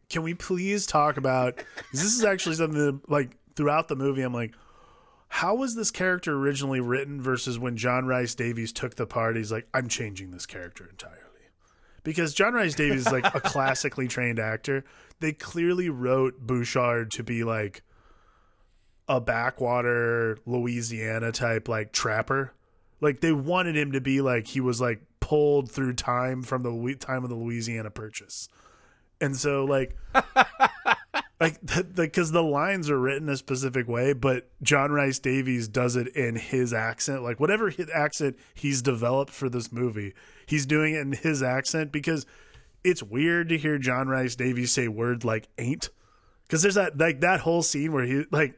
[0.09, 1.63] Can we please talk about?
[1.93, 4.55] this is actually something that, like throughout the movie I'm like
[5.29, 9.53] how was this character originally written versus when John Rice Davies took the part he's
[9.53, 11.21] like I'm changing this character entirely.
[12.05, 14.85] Because John Rice Davies is like a classically trained actor.
[15.19, 17.83] They clearly wrote Bouchard to be like
[19.09, 22.55] a backwater Louisiana type like trapper.
[23.01, 26.95] Like they wanted him to be like he was like pulled through time from the
[26.95, 28.49] time of the Louisiana Purchase.
[29.21, 29.97] And so like
[31.39, 35.95] like because the, the, lines are written a specific way, but John Rice Davies does
[35.95, 40.15] it in his accent, like whatever accent he's developed for this movie,
[40.47, 42.25] he's doing it in his accent because
[42.83, 45.91] it's weird to hear John Rice Davies say words like "ain't,"
[46.45, 48.55] because there's that like that whole scene where he like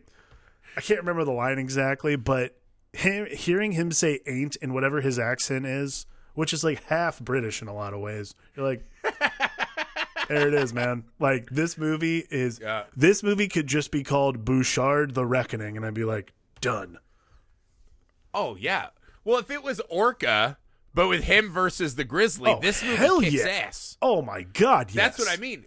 [0.76, 2.56] I can't remember the line exactly, but
[2.92, 7.60] him hearing him say "ain't" in whatever his accent is, which is like half British
[7.60, 8.86] in a lot of ways, you're like.
[10.28, 11.04] There it is, man.
[11.18, 12.84] Like this movie is Yeah.
[12.96, 16.98] this movie could just be called Bouchard the Reckoning, and I'd be like, done.
[18.34, 18.88] Oh yeah.
[19.24, 20.58] Well, if it was Orca,
[20.94, 23.50] but with him versus the Grizzly, Oh, this movie kicks yeah.
[23.66, 23.96] ass.
[24.00, 24.94] Oh my god, yes.
[24.94, 25.66] That's what I mean.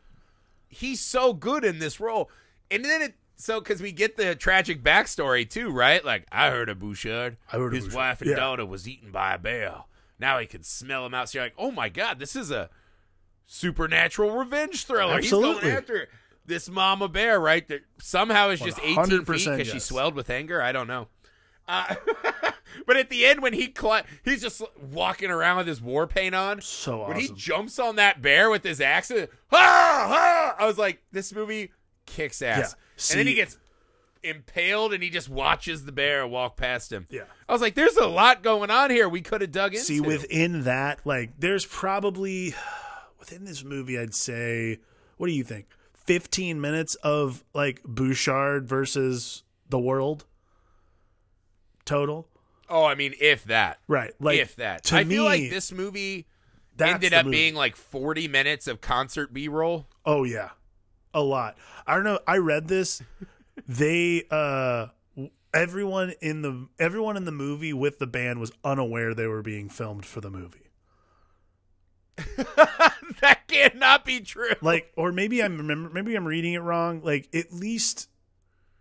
[0.69, 2.29] He's so good in this role,
[2.69, 3.15] and then it.
[3.35, 6.05] So, because we get the tragic backstory too, right?
[6.05, 7.37] Like, I heard of Bouchard.
[7.51, 7.95] I heard his Bouchard.
[7.95, 8.35] wife and Yeah.
[8.35, 9.85] daughter was eaten by a bear.
[10.19, 11.27] Now he can smell him out.
[11.29, 12.69] So you're like, oh my god, this is a
[13.51, 15.19] supernatural revenge thriller.
[15.19, 16.07] He's going after
[16.45, 17.67] this mama bear, right?
[17.67, 20.61] That somehow is just 18 feet 100% because she swelled with anger.
[20.61, 21.09] I don't know.
[21.67, 21.95] Uh,
[22.87, 24.61] but at the end, when he cli- he's just
[24.91, 26.61] walking around with his war paint on.
[26.61, 31.03] So When he jumps on that bear with his axe, ah, ah, I was like,
[31.11, 31.71] this movie
[32.05, 32.57] kicks ass.
[32.57, 33.11] Yeah.
[33.11, 33.57] and then he gets
[34.23, 37.05] impaled and he just watches the bear walk past him.
[37.09, 37.23] Yeah.
[37.49, 39.83] I was like, there's a lot going on here we could have dug into.
[39.83, 42.53] See, within that, like, there's probably
[43.21, 44.79] within this movie, I'd say,
[45.15, 45.67] what do you think?
[45.93, 50.25] 15 minutes of like Bouchard versus the world
[51.85, 52.27] total,
[52.69, 53.79] oh, I mean, if that.
[53.87, 54.11] right?
[54.19, 54.83] Like, if that.
[54.85, 56.25] to I me, feel like this movie
[56.79, 57.37] ended up movie.
[57.37, 59.87] being like 40 minutes of concert B-roll.
[60.05, 60.49] Oh yeah,
[61.13, 61.57] a lot.
[61.85, 62.19] I don't know.
[62.27, 63.01] I read this.
[63.67, 64.87] they uh
[65.53, 69.69] everyone in the everyone in the movie with the band was unaware they were being
[69.69, 70.70] filmed for the movie.
[73.21, 74.53] that cannot be true.
[74.61, 77.01] Like, or maybe I'm remember maybe I'm reading it wrong.
[77.03, 78.09] Like, at least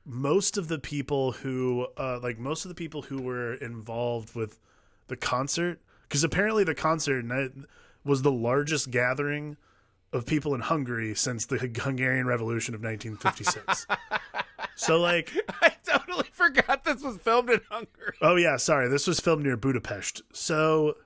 [0.04, 4.58] most of the people who uh like most of the people who were involved with
[5.08, 7.24] the concert because apparently the concert
[8.04, 9.56] was the largest gathering
[10.12, 13.86] of people in Hungary since the Hungarian Revolution of 1956.
[14.74, 15.30] so like
[15.62, 18.14] I totally forgot this was filmed in Hungary.
[18.20, 18.88] Oh yeah, sorry.
[18.88, 20.22] This was filmed near Budapest.
[20.32, 20.96] So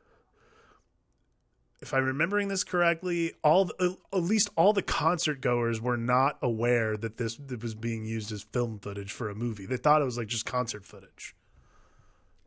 [1.84, 5.98] if I'm remembering this correctly, all the, uh, at least all the concert goers were
[5.98, 9.66] not aware that this that was being used as film footage for a movie.
[9.66, 11.34] They thought it was like just concert footage.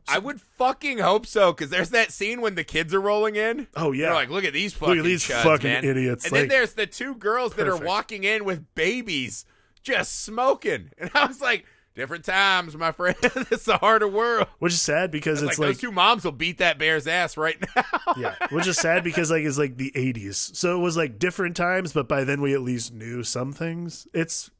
[0.08, 3.68] I would fucking hope so, because there's that scene when the kids are rolling in.
[3.76, 4.06] Oh yeah.
[4.06, 6.48] They're like, look at these fucking at these chuds, fucking man." idiots, And like- then
[6.48, 9.44] there's the two girls that are walking in with babies,
[9.82, 11.64] just smoking, and I was like,
[11.98, 13.16] different times, my friend.
[13.22, 14.46] it's a harder world.
[14.58, 17.36] which is sad because Like, it's those like, two moms will beat that bear's ass
[17.36, 17.84] right now.
[18.16, 20.56] yeah, which is sad because like it's like the 80s.
[20.56, 24.06] So it was like different times, but by then we at least knew some things.
[24.14, 24.50] It's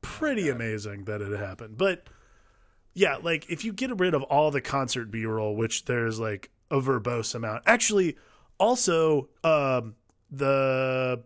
[0.00, 1.76] pretty amazing that it happened.
[1.76, 2.08] But
[2.94, 6.80] yeah, like if you get rid of all the concert B-roll, which there's like a
[6.80, 7.64] verbose amount.
[7.66, 8.16] Actually,
[8.58, 9.94] also um
[10.30, 11.22] the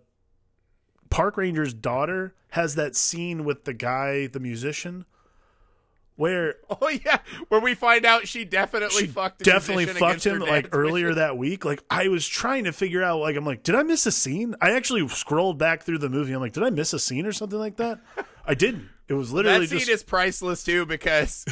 [1.10, 5.04] park ranger's daughter has that scene with the guy, the musician,
[6.16, 9.40] where oh yeah, where we find out she definitely she fucked.
[9.42, 11.16] A definitely fucked him like dad's earlier wishes.
[11.16, 11.64] that week.
[11.64, 14.54] Like I was trying to figure out like I'm like, did I miss a scene?
[14.60, 16.32] I actually scrolled back through the movie.
[16.32, 18.00] I'm like, did I miss a scene or something like that?
[18.46, 18.88] I didn't.
[19.08, 21.44] It was literally That scene just is priceless too because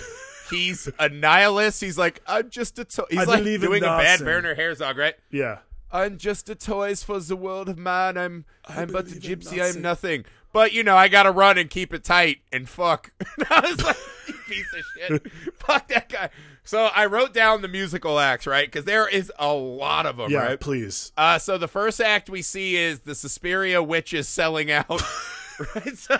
[0.51, 1.81] he's a nihilist.
[1.81, 3.05] He's like, I'm just a toy.
[3.11, 4.27] He's I like doing a bad nothing.
[4.27, 5.15] Werner Herzog, right?
[5.31, 5.59] yeah.
[5.93, 8.17] I'm just a toys for the world of man.
[8.17, 9.61] I'm I'm but a gypsy.
[9.61, 10.25] I'm nothing.
[10.53, 13.13] But you know, I gotta run and keep it tight and fuck.
[13.19, 13.97] And I was like,
[14.29, 14.85] you piece of
[15.23, 15.33] shit.
[15.57, 16.31] fuck that guy.
[16.65, 18.67] So I wrote down the musical acts, right?
[18.67, 20.61] Because there is a lot of them, Yeah, right?
[20.61, 21.13] please.
[21.17, 24.89] Uh, so the first act we see is the Suspiria witches selling out.
[25.75, 25.97] right.
[25.97, 26.19] So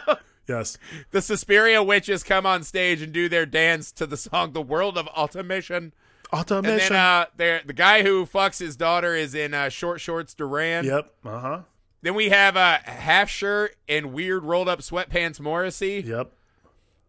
[0.49, 0.79] Yes.
[1.13, 4.99] the Suspiria witches come on stage and do their dance to the song "The World
[4.99, 5.93] of Automation."
[6.33, 6.89] And Automation.
[6.89, 10.85] then uh, there, the guy who fucks his daughter is in uh, short shorts Duran.
[10.85, 11.13] yep.
[11.25, 11.61] Uh-huh.
[12.03, 16.03] Then we have a half shirt and weird rolled up sweatpants Morrissey.
[16.07, 16.33] Yep.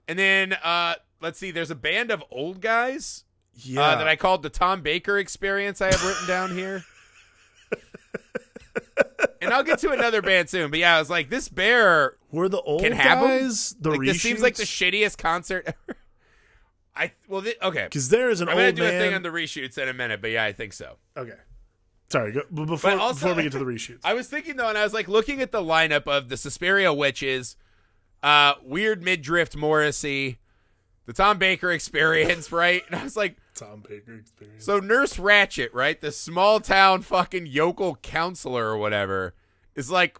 [0.08, 3.24] And then uh, let's see, there's a band of old guys
[3.56, 3.82] Yeah.
[3.82, 5.82] uh, that I called the Tom Baker Experience.
[5.82, 6.84] I have written down here.
[9.42, 10.70] and I'll get to another band soon.
[10.72, 14.02] But yeah, I was like, this bear Were the old can have guys the like,
[14.02, 15.98] this seems like the shittiest concert ever.
[16.96, 17.86] I well, thi- okay.
[17.86, 18.96] Because there is an I'm old gonna do man.
[18.96, 20.98] a thing on the reshoots in a minute, but yeah, I think so.
[21.18, 21.38] okay.
[22.10, 22.34] Sorry.
[22.34, 24.02] Go, b- before But also- before we get to the reshoots.
[24.04, 26.94] I was thinking though, and I was like looking at the lineup of the Suspiria
[26.94, 27.56] witches,
[28.22, 30.38] uh, weird midriff Morrissey,
[31.12, 32.84] the Tom Baker experience, right?
[32.88, 34.64] And I was like, Tom Baker experience.
[34.66, 39.34] so Nurse Ratched, right, the small town fucking yokel counselor or whatever,
[39.76, 40.18] is like,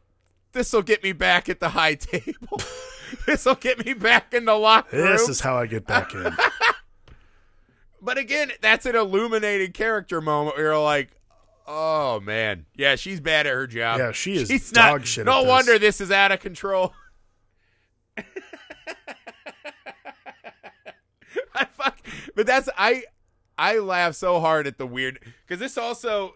[0.52, 2.60] this will get me back at the high table.
[3.26, 5.08] this will get me back in the locker room.
[5.08, 6.36] This is how I get back in.
[8.04, 11.12] But again, that's an illuminated character moment where you're like,
[11.68, 14.00] oh man, yeah, she's bad at her job.
[14.00, 15.48] Yeah, she is She's dog not, shit No this.
[15.50, 16.94] wonder this is out of control.
[21.62, 22.00] I fuck,
[22.36, 23.04] but that's I
[23.58, 26.36] I laugh so hard at the weird because this also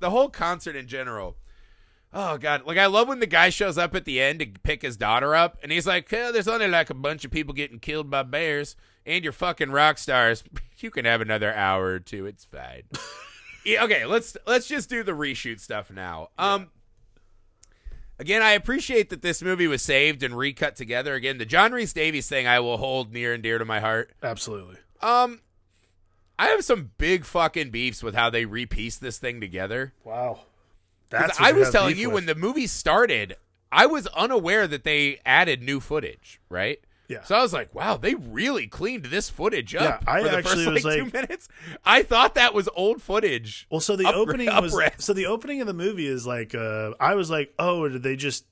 [0.00, 1.36] the whole concert in general.
[2.12, 4.82] Oh god, like I love when the guy shows up at the end to pick
[4.82, 7.78] his daughter up, and he's like, "Hey, there's only like a bunch of people getting
[7.78, 10.44] killed by bears, and you're fucking rock stars.
[10.78, 12.26] You can have another hour or two.
[12.26, 12.82] It's fine."
[13.66, 16.28] Yeah, okay, let's let's just do the reshoot stuff now.
[16.38, 16.70] Um,
[18.18, 21.14] again, I appreciate that this movie was saved and recut together.
[21.14, 24.12] Again, the John Rhys-Davies thing I will hold near and dear to my heart.
[24.22, 24.76] Absolutely.
[25.00, 25.40] Um,
[26.38, 29.94] I have some big fucking beefs with how they repiece this thing together.
[30.04, 30.40] Wow.
[31.10, 32.14] That's I was telling you with.
[32.14, 33.36] when the movie started,
[33.70, 36.80] I was unaware that they added new footage, right?
[37.08, 37.22] Yeah.
[37.24, 40.36] So I was like, wow, they really cleaned this footage up Yeah, I for the
[40.38, 41.48] actually first was like, two minutes.
[41.84, 43.66] I thought that was old footage.
[43.70, 45.00] Well, so the Upre- opening was upres.
[45.00, 48.16] so the opening of the movie is like uh I was like, oh, did they
[48.16, 48.44] just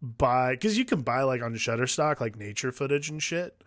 [0.00, 0.52] buy?
[0.54, 3.62] Because you can buy like on Shutterstock like nature footage and shit.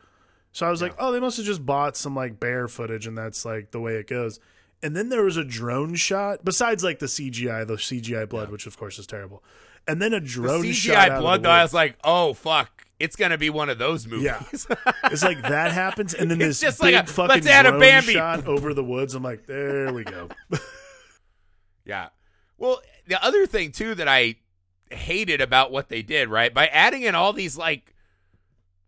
[0.52, 3.18] So I was like, oh, they must have just bought some like bear footage, and
[3.18, 4.40] that's like the way it goes.
[4.82, 8.66] And then there was a drone shot, besides like the CGI, the CGI blood, which
[8.68, 9.44] of course is terrible.
[9.88, 10.74] And then a The drone CGI
[11.08, 11.20] shot.
[11.22, 14.26] blood, the though, I was like, oh fuck, it's gonna be one of those movies.
[14.26, 14.44] Yeah.
[15.06, 17.78] It's like that happens, and then this just like big a, fucking "Let's add a
[17.80, 19.16] Bambi." shot over the woods.
[19.16, 20.30] I'm like, there we go.
[21.86, 22.10] Yeah.
[22.58, 24.36] Well, the other thing too that I
[24.90, 26.52] hated about what they did, right?
[26.54, 27.94] By adding in all these like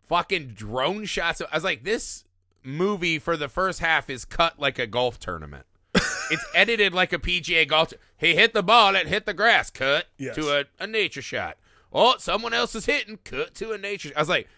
[0.08, 2.24] fucking drone shots, I was like, this
[2.64, 5.64] movie for the first half is cut like a golf tournament.
[5.94, 7.92] it's edited like a PGA golf.
[8.16, 9.70] He hit the ball, it hit the grass.
[9.70, 10.34] Cut Yes.
[10.34, 11.56] to a, a nature shot.
[11.92, 13.18] Oh, someone else is hitting.
[13.24, 14.10] Cut to a nature.
[14.16, 14.48] I was like,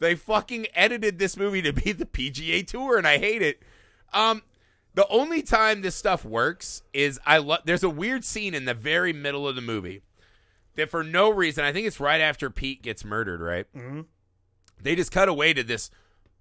[0.00, 3.62] they fucking edited this movie to be the PGA Tour, and I hate it.
[4.12, 4.42] Um,
[4.94, 7.60] the only time this stuff works is I love.
[7.64, 10.02] There's a weird scene in the very middle of the movie
[10.76, 13.40] that, for no reason, I think it's right after Pete gets murdered.
[13.40, 13.66] Right?
[13.74, 14.02] hmm
[14.82, 15.90] They just cut away to this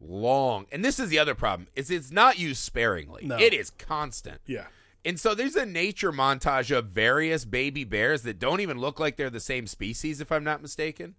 [0.01, 3.25] long, and this is the other problem: is it's not used sparingly.
[3.25, 3.38] No.
[3.38, 4.41] It is constant.
[4.45, 4.65] Yeah.
[5.05, 9.17] And so there's a nature montage of various baby bears that don't even look like
[9.17, 11.15] they're the same species, if I'm not mistaken.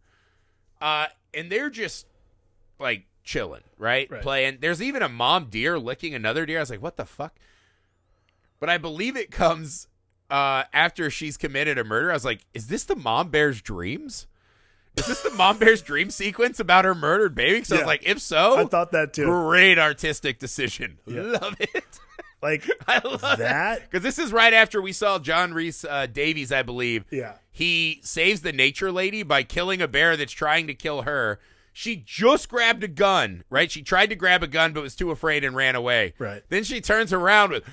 [0.81, 2.07] Uh, and they're just
[2.79, 4.11] like chilling, right?
[4.11, 4.23] Right.
[4.23, 4.59] Playing.
[4.61, 6.59] There's even a mom deer licking another deer.
[6.59, 7.35] I was like, what the fuck?
[8.59, 9.89] But I believe it comes
[10.31, 12.11] uh, after she's committed a murder.
[12.11, 14.27] I was like, is this the mom bear's dreams?
[14.97, 17.65] Is this the mom bear's dream sequence about her murdered baby?
[17.65, 19.27] So I was like, if so, I thought that too.
[19.27, 20.99] great artistic decision.
[21.07, 21.23] Yeah.
[21.41, 21.99] Love it.
[22.45, 23.91] Like I love that.
[23.91, 27.07] because this is right after we saw John Rhys uh, Davies, I believe.
[27.11, 27.37] Yeah.
[27.51, 31.41] He saves the nature lady by killing a bear that's trying to kill her.
[31.73, 33.71] She just grabbed a gun, right?
[33.71, 36.13] She tried to grab a gun but was too afraid and ran away.
[36.19, 36.43] Right.
[36.51, 37.65] Then she turns around with,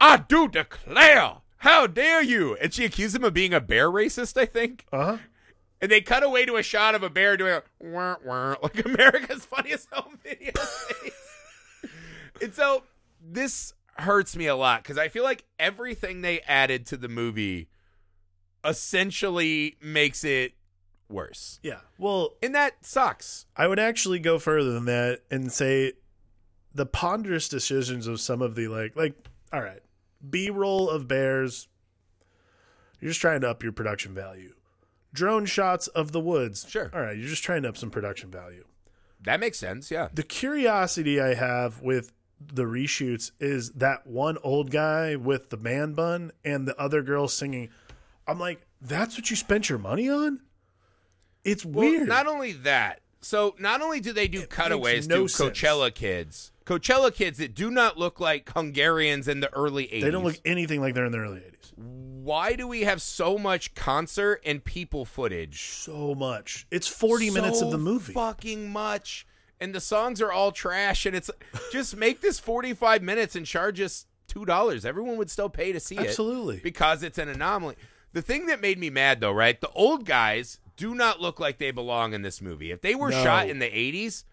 [0.00, 2.56] I do declare, how dare you?
[2.56, 4.86] And she accused him of being a bear racist, I think.
[4.92, 5.18] Uh huh.
[5.80, 8.84] And they cut away to a shot of a bear doing a wah, wah, like
[8.84, 10.52] America's funniest home video
[12.42, 12.82] and so
[13.22, 17.68] this hurts me a lot because I feel like everything they added to the movie
[18.64, 20.52] essentially makes it
[21.08, 21.60] worse.
[21.62, 21.80] Yeah.
[21.98, 23.46] Well, And that sucks.
[23.56, 25.92] I would actually go further than that and say
[26.74, 29.14] the ponderous decisions of some of the like like
[29.52, 29.80] all right,
[30.28, 31.68] B-roll of bears
[33.00, 34.54] you're just trying to up your production value.
[35.12, 36.66] Drone shots of the woods.
[36.68, 36.90] Sure.
[36.92, 38.64] All right, you're just trying to up some production value.
[39.22, 39.90] That makes sense.
[39.90, 40.08] Yeah.
[40.12, 45.94] The curiosity I have with the reshoots is that one old guy with the man
[45.94, 47.70] bun and the other girl singing.
[48.26, 50.40] I'm like, that's what you spent your money on?
[51.44, 52.08] It's Well, weird.
[52.08, 53.00] not only that.
[53.20, 55.58] So not only do they do It cutaways no to sense.
[55.58, 60.00] Coachella kids, Coachella kids that do not look like Hungarians in the early 80s.
[60.02, 61.72] they don't look anything like they're in the early 80s.
[61.76, 65.62] Why do we have so much concert and people footage?
[65.70, 66.66] So much.
[66.70, 68.12] It's 40 minutes of the movie.
[68.12, 69.26] Fucking much.
[69.60, 71.06] And the songs are all trash.
[71.06, 71.30] And it's
[71.72, 74.84] just make this 45 minutes and charge us $2.
[74.84, 76.60] Everyone would still pay to see it Absolutely.
[76.62, 77.76] because it's an anomaly.
[78.12, 79.60] The thing that made me mad, though, right?
[79.60, 82.70] The old guys do not look like they belong in this movie.
[82.70, 83.22] If they were No.
[83.22, 84.24] shot in the 80s,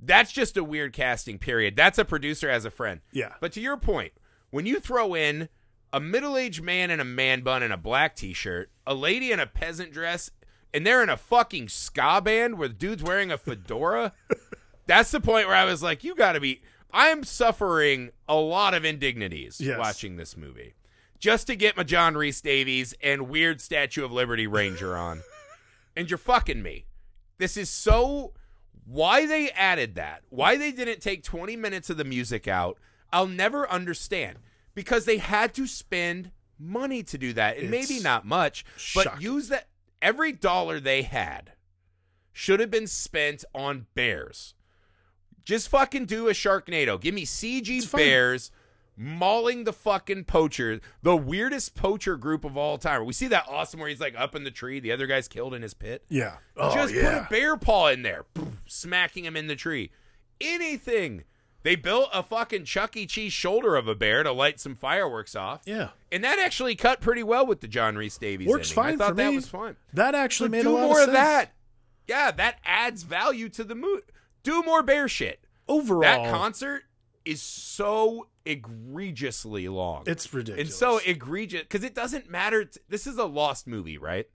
[0.00, 1.76] that's just a weird casting, period.
[1.76, 3.00] That's a producer as a friend.
[3.12, 3.34] Yeah.
[3.40, 4.12] But to your point,
[4.50, 5.48] when you throw in
[5.92, 9.30] a middle aged man in a man bun and a black t shirt, a lady
[9.30, 10.30] in a peasant dress,
[10.72, 14.12] and they're in a fucking ska band where the dude's wearing a fedora,
[14.86, 16.62] that's the point where I was like, you gotta be.
[16.92, 19.78] I'm suffering a lot of indignities Yes.
[19.78, 20.74] watching this movie
[21.18, 25.22] just to get my John Rhys-Davies and weird Statue of Liberty Ranger on.
[25.96, 26.86] and you're fucking me.
[27.38, 28.32] This is so
[28.86, 32.78] Why they added that, why they didn't take 20 minutes of the music out,
[33.12, 34.38] I'll never understand.
[34.74, 37.56] Because they had to spend money to do that.
[37.58, 38.64] And maybe not much,
[38.94, 39.68] but use that
[40.02, 41.52] every dollar they had
[42.32, 44.54] should have been spent on bears.
[45.44, 47.00] Just fucking do a Sharknado.
[47.00, 47.98] Give me CG fine.
[48.00, 48.50] bears
[48.96, 53.04] mauling the fucking poacher, the weirdest poacher group of all time.
[53.04, 55.52] We see that awesome where he's like up in the tree, the other guy's killed
[55.54, 56.04] in his pit.
[56.08, 56.36] Yeah.
[56.56, 57.02] Oh, Just yeah.
[57.02, 59.90] put a bear paw in there, poof, smacking him in the tree.
[60.40, 61.24] Anything.
[61.62, 63.06] They built a fucking Chuck E.
[63.06, 65.62] Cheese shoulder of a bear to light some fireworks off.
[65.64, 65.88] yeah.
[66.12, 68.46] And that actually cut pretty well with the John Rhys-Davies.
[68.46, 68.94] Works ending.
[68.94, 69.36] I thought for that me.
[69.36, 69.76] was fun.
[69.94, 71.16] That actually made a lot more of, of sense.
[71.16, 71.52] that.
[72.06, 74.02] Yeah, that adds value to the movie.
[74.44, 75.44] Do more bear shit.
[75.66, 76.84] Overall, That concert
[77.24, 80.04] is so egregiously long.
[80.06, 80.68] it's ridiculous.
[80.68, 82.64] It's so egregious because it doesn't matter.
[82.66, 84.26] t- this is a lost movie, right?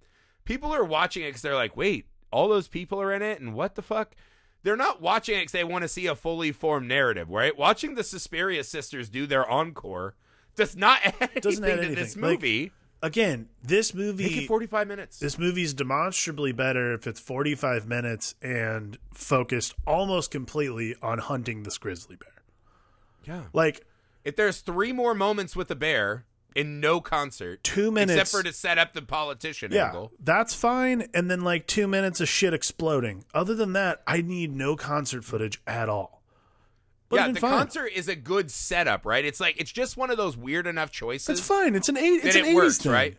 [0.45, 3.53] People are watching it because they're like, wait, all those people are in it, and
[3.53, 4.15] what the fuck?
[4.63, 7.55] They're not watching it because they want to see a fully formed narrative, right?
[7.57, 10.15] Watching the Suspiria sisters do their encore
[10.55, 11.95] does not add anything Doesn't add to anything.
[11.95, 12.71] this Like, movie.
[13.01, 15.19] Again, this Make movie it 45 minutes.
[15.19, 21.63] This movie is demonstrably better if it's 45 minutes and focused almost completely on hunting
[21.63, 22.43] this grizzly bear.
[23.23, 23.43] yeah.
[23.53, 23.85] Like
[24.25, 26.25] If there's three more moments with the bear
[26.55, 28.19] in no concert, two minutes.
[28.19, 30.11] except for to set up the politician yeah, angle.
[30.19, 31.07] that's fine.
[31.13, 33.23] And then like two minutes of shit exploding.
[33.33, 36.18] Other than that, I need no concert footage at all.
[37.11, 37.51] Yeah, the fine.
[37.51, 39.25] concert is a good setup, right?
[39.25, 41.75] It's like it's just one of those weird enough choices It's fine.
[41.75, 42.23] It's an eight.
[42.23, 42.91] It's an it 80s works, thing.
[42.91, 43.17] right?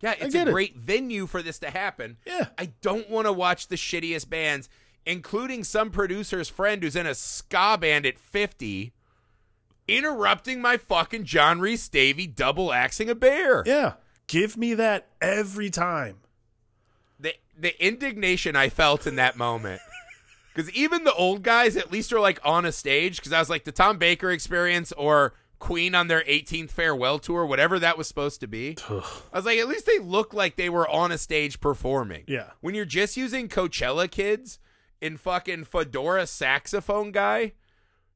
[0.00, 0.48] Yeah, it's a it.
[0.48, 2.16] great venue for this to happen.
[2.26, 2.48] Yeah.
[2.58, 4.68] I don't want to watch the shittiest bands,
[5.06, 8.92] including some producer's friend who's in a ska band at 50,
[9.88, 13.62] interrupting my fucking John Rhys Davy double axing a bear.
[13.66, 13.94] Yeah.
[14.26, 16.18] Give me that every time.
[17.20, 19.80] The the indignation I felt in that moment.
[20.54, 23.16] Because even the old guys at least are like on a stage.
[23.16, 27.46] Because I was like the Tom Baker experience or Queen on their 18th farewell tour,
[27.46, 28.76] whatever that was supposed to be.
[29.32, 32.24] I was like, at least they look like they were on a stage performing.
[32.26, 32.50] Yeah.
[32.60, 34.58] When you're just using Coachella kids
[35.00, 37.52] in fucking fedora saxophone guy,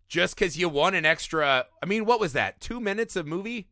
[0.09, 1.67] just because you want an extra.
[1.83, 2.61] I mean, what was that?
[2.61, 3.69] Two minutes of movie?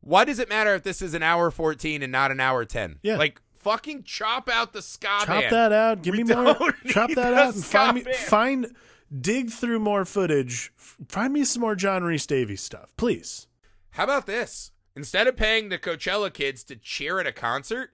[0.00, 3.00] Why does it matter if this is an hour 14 and not an hour 10?
[3.02, 3.16] Yeah.
[3.16, 5.52] Like, fucking chop out the ska Chop band.
[5.54, 6.02] that out.
[6.02, 6.72] Give We me more.
[6.88, 8.02] Chop that out and find me.
[8.02, 8.16] band.
[8.16, 8.76] Find.
[9.20, 10.72] Dig through more footage.
[10.76, 13.48] Find me some more John Rhys-Davies stuff, please.
[13.90, 14.70] How about this?
[14.94, 17.90] Instead of paying the Coachella kids to cheer at a concert,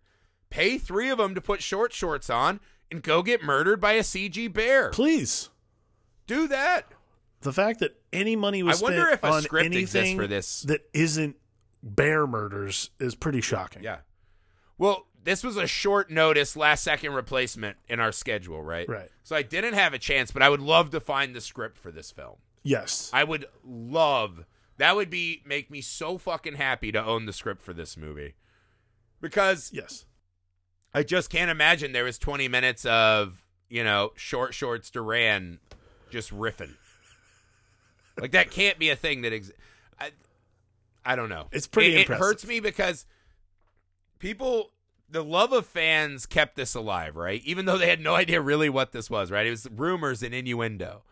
[0.51, 2.61] pay three of them to put short shorts on
[2.91, 4.91] and go get murdered by a CG bear.
[4.91, 5.49] Please.
[6.27, 6.85] Do that.
[7.41, 10.27] The fact that any money was I wonder spent if a on script exists for
[10.27, 10.63] this.
[10.63, 11.37] that isn't
[11.83, 13.83] bear murders is pretty shocking.
[13.83, 13.99] Yeah.
[14.77, 18.89] Well, this was a short notice, last second replacement in our schedule, right?
[18.89, 19.11] Right.
[19.23, 21.93] So I didn't have a chance, but I would love to find the script for
[21.93, 22.37] this film.
[22.63, 23.11] Yes.
[23.13, 24.47] I would love
[24.79, 28.35] that would be make me so fucking happy to own the script for this movie.
[29.21, 30.05] Because yes.
[30.95, 35.59] I just can't imagine there was 20 minutes of, you know, short shorts Duran
[36.11, 36.75] just riffing.
[38.19, 39.61] Like that can't be a thing that exists.
[39.99, 40.11] I,
[41.05, 41.49] I don't know.
[41.53, 43.07] It's pretty It, it hurts me because
[44.19, 44.71] people,
[45.09, 47.43] the love of fans kept this alive, right?
[47.45, 49.47] Even though they had no idea really what this was, right?
[49.47, 51.03] It was rumors and innuendo.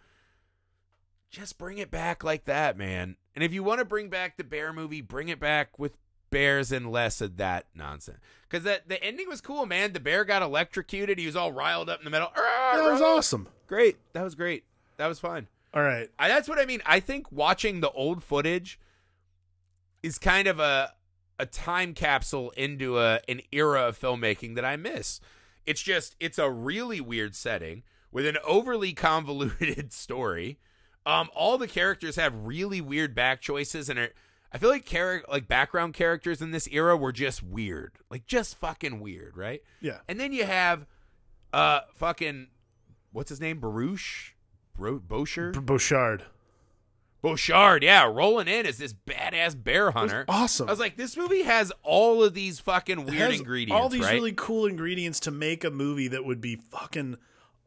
[1.31, 3.17] Just bring it back like that, man.
[3.35, 5.97] And if you want to bring back the bear movie, bring it back with
[6.31, 8.19] bears and less of that nonsense.
[8.49, 9.93] Because that the ending was cool, man.
[9.93, 11.19] The bear got electrocuted.
[11.19, 12.31] He was all riled up in the middle.
[12.35, 13.49] That was awesome.
[13.67, 13.97] Great.
[14.13, 14.65] That was great.
[14.97, 15.49] That was fun.
[15.73, 16.09] All right.
[16.19, 16.83] I, that's what I mean.
[16.87, 18.79] I think watching the old footage
[20.03, 20.93] is kind of a
[21.39, 25.20] a time capsule into a an era of filmmaking that I miss.
[25.66, 27.82] It's just it's a really weird setting
[28.12, 30.59] with an overly convoluted story.
[31.07, 34.09] Um, all the characters have really weird back choices, and are,
[34.53, 38.57] I feel like char- like background characters in this era were just weird, like just
[38.57, 39.62] fucking weird, right?
[39.80, 39.99] Yeah.
[40.09, 40.87] And then you have
[41.53, 42.49] uh fucking
[43.12, 43.61] what's his name?
[43.61, 44.35] Baruch?
[44.76, 45.51] Bro- Bosher?
[45.53, 46.24] B- Bouchard.
[47.25, 50.27] Bouchard, yeah, rolling in as this badass bear hunter.
[50.29, 50.68] awesome.
[50.68, 54.12] I was like, this movie has all of these fucking weird ingredients, All these right?
[54.12, 57.16] really cool ingredients to make a movie that would be fucking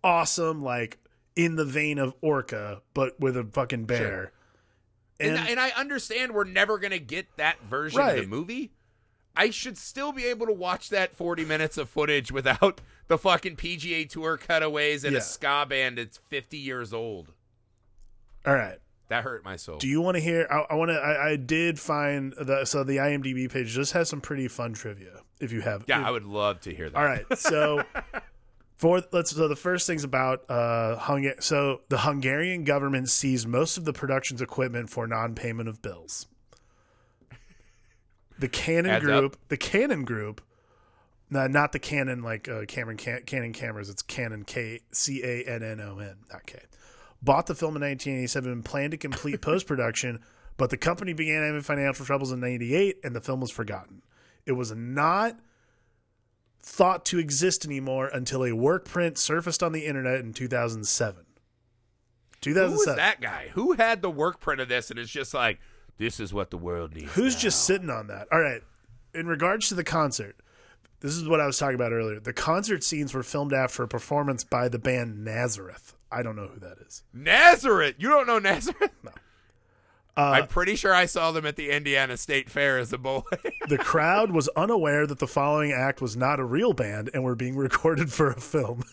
[0.03, 0.99] awesome, like
[1.35, 4.31] in the vein of Orca, but with a fucking bear.
[5.19, 8.71] and, And, and I understand we're never gonna get that version of the movie.
[9.35, 13.55] I should still be able to watch that 40 minutes of footage without the fucking
[13.55, 15.19] PGA Tour cutaways and Yeah.
[15.19, 17.33] a ska band that's 50 years old.
[18.45, 18.77] all right.
[19.09, 19.77] That hurt my soul.
[19.77, 20.47] Do you want to hear?
[20.51, 20.95] I, I want to.
[20.95, 25.21] I, I did find the so the IMDb page just has some pretty fun trivia.
[25.39, 26.97] If you have, yeah, if- I would love to hear that.
[26.97, 27.25] All right.
[27.37, 27.83] So
[28.77, 33.77] For let's so the first thing's about uh Hung- so the Hungarian government seized most
[33.77, 36.27] of the production's equipment for non-payment of bills.
[38.39, 39.39] The Cannon Adds Group, up.
[39.47, 40.41] the Cannon Group,
[41.29, 43.89] no, not the Canon like uh, Cameron Can- Canon cameras.
[43.89, 46.59] It's Cannon K C A N N O N, not K.
[47.21, 50.19] Bought the film in 1987 and planned to complete post production,
[50.55, 54.01] but the company began having financial troubles in '98, and the film was forgotten.
[54.45, 55.39] It was not
[56.61, 61.25] thought to exist anymore until a work print surfaced on the internet in 2007.
[62.43, 63.49] Who was that guy?
[63.53, 65.59] Who had the work print of this and it's just like,
[65.97, 67.11] this is what the world needs.
[67.13, 67.41] Who's now.
[67.41, 68.27] just sitting on that?
[68.31, 68.61] All right.
[69.13, 70.35] In regards to the concert,
[70.99, 72.19] this is what I was talking about earlier.
[72.19, 75.95] The concert scenes were filmed after a performance by the band Nazareth.
[76.11, 77.03] I don't know who that is.
[77.13, 77.95] Nazareth?
[77.97, 78.91] You don't know Nazareth?
[79.03, 79.11] No.
[80.17, 83.21] Uh, I'm pretty sure I saw them at the Indiana State Fair as a boy.
[83.69, 87.35] the crowd was unaware that the following act was not a real band and were
[87.35, 88.83] being recorded for a film.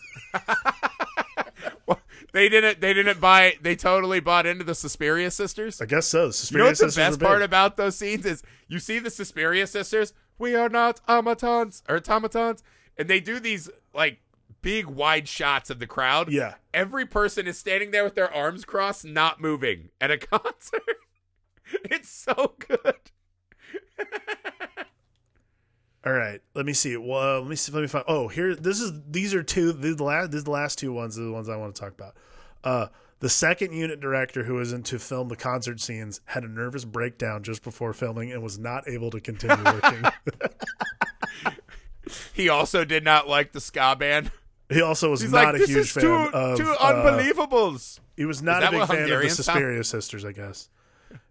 [2.31, 2.79] they didn't.
[2.79, 3.55] They didn't buy.
[3.59, 5.81] They totally bought into the Suspiria sisters.
[5.81, 6.29] I guess so.
[6.51, 9.65] You know what the Sisters best part about those scenes is you see the Suspiria
[9.65, 10.13] sisters.
[10.37, 12.61] We are not automatons or automatons,
[12.99, 14.19] and they do these like
[14.65, 16.31] big wide shots of the crowd.
[16.31, 16.55] Yeah.
[16.73, 20.81] every person is standing there with their arms crossed, not moving at a concert.
[21.83, 23.11] it's so good.
[26.03, 26.97] All right, let me see.
[26.97, 27.71] Well, let me see.
[27.71, 28.05] Let me find.
[28.07, 28.55] Oh, here.
[28.55, 28.91] This is.
[29.07, 29.71] These are two.
[29.71, 30.31] These are the last.
[30.31, 31.17] These last two ones.
[31.17, 32.15] Are the ones I want to talk about.
[32.63, 32.87] Uh,
[33.19, 36.85] the second unit director who was in to film the concert scenes had a nervous
[36.85, 40.03] breakdown just before filming and was not able to continue working.
[42.33, 44.29] He also did not like the ska band.
[44.69, 46.57] He also was He's not like, a huge fan too of.
[46.57, 47.99] too uh, unbelievables.
[48.15, 49.85] he was not a big fan of the Hungarians sound?
[49.85, 50.69] Sisters, I guess.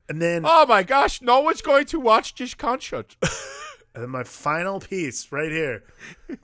[0.08, 3.16] And then, Oh my gosh, no one's going to watch this concert.
[3.94, 5.82] and then my final piece right here.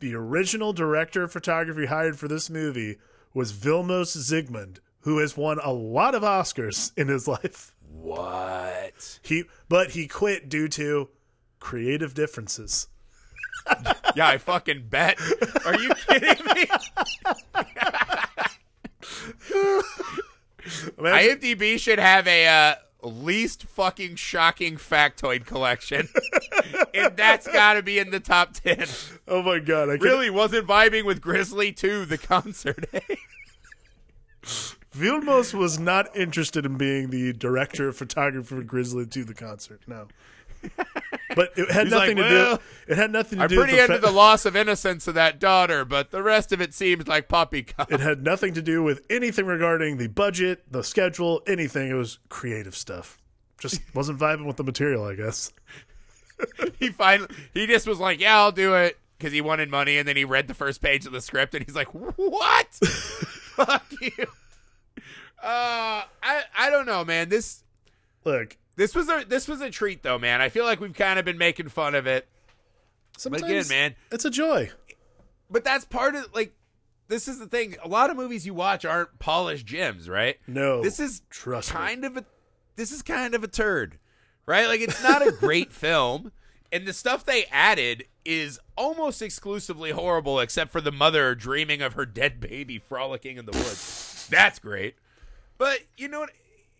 [0.00, 2.96] the original director of photography hired for this movie
[3.34, 7.74] was Vilmos Zsigmond, who has won a lot of Oscars in his life.
[7.92, 9.18] what?
[9.22, 11.08] He but he quit due to
[11.60, 12.88] creative differences.
[14.16, 15.20] Yeah, I fucking bet.
[15.64, 16.66] Are you kidding me?
[20.98, 22.74] Imagine- IMDb should have a uh,
[23.06, 26.08] least fucking shocking factoid collection,
[26.94, 28.84] and that's got to be in the top ten.
[29.28, 29.88] oh my god!
[29.88, 32.84] I can, Really wasn't vibing with Grizzly 2, the concert.
[34.96, 39.80] Vilmos was not interested in being the director of photography for Grizzly to the concert.
[39.86, 40.08] No,
[41.36, 42.62] but it had He's like, nothing to "Well, do.
[42.92, 43.56] It had nothing to I'm do.
[43.56, 46.60] pretty with into the the loss of innocence of that daughter, but the rest of
[46.60, 47.90] it seems like poppycock.
[47.92, 51.90] It had nothing to do with anything regarding the budget, the schedule, anything.
[51.90, 53.20] It was creative stuff.
[53.58, 55.52] Just wasn't vibing with the material, I guess.
[56.78, 60.06] he finally he just was like, "Yeah, I'll do it," because he wanted money, and
[60.08, 62.66] then he read the first page of the script, and he's like, "What?
[62.74, 64.26] Fuck you."
[65.42, 67.28] Uh, I I don't know, man.
[67.30, 67.62] This
[68.24, 70.40] Look, this was a this was a treat, though, man.
[70.40, 72.26] I feel like we've kind of been making fun of it,
[73.12, 74.70] but sometimes again, man, it's a joy.
[75.50, 76.52] but that's part of like.
[77.08, 77.74] This is the thing.
[77.82, 80.36] A lot of movies you watch aren't polished gems, right?
[80.46, 81.76] No, This is trust me.
[81.76, 82.24] kind of a
[82.76, 83.98] this is kind of a turd,
[84.46, 84.68] right?
[84.68, 86.30] Like it's not a great film,
[86.70, 91.94] and the stuff they added is almost exclusively horrible, except for the mother dreaming of
[91.94, 94.28] her dead baby frolicking in the woods.
[94.30, 94.94] That's great,
[95.58, 96.30] but you know what?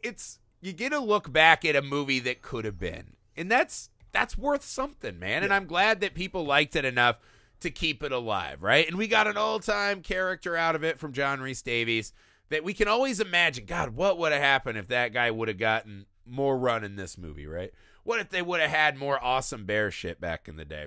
[0.00, 3.90] It's you get to look back at a movie that could have been, and that's
[4.12, 5.42] that's worth something, man.
[5.42, 7.18] And I'm glad that people liked it enough
[7.60, 8.88] to keep it alive, right?
[8.88, 12.12] And we got an all-time character out of it from John Rhys-Davies
[12.48, 13.66] that we can always imagine.
[13.66, 17.18] God, what would have happened if that guy would have gotten more run in this
[17.18, 17.72] movie, right?
[18.02, 20.86] What if they would have had more awesome bear shit back in the day?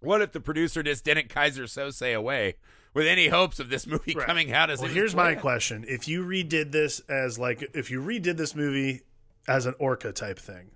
[0.00, 2.56] What if the producer just didn't Keyser Söze away
[2.94, 4.26] with any hopes of this movie Right.
[4.26, 8.00] coming out as Well, here's my question: If you redid this as like, if you
[8.02, 9.02] redid this movie
[9.48, 10.70] as an Orca type thing,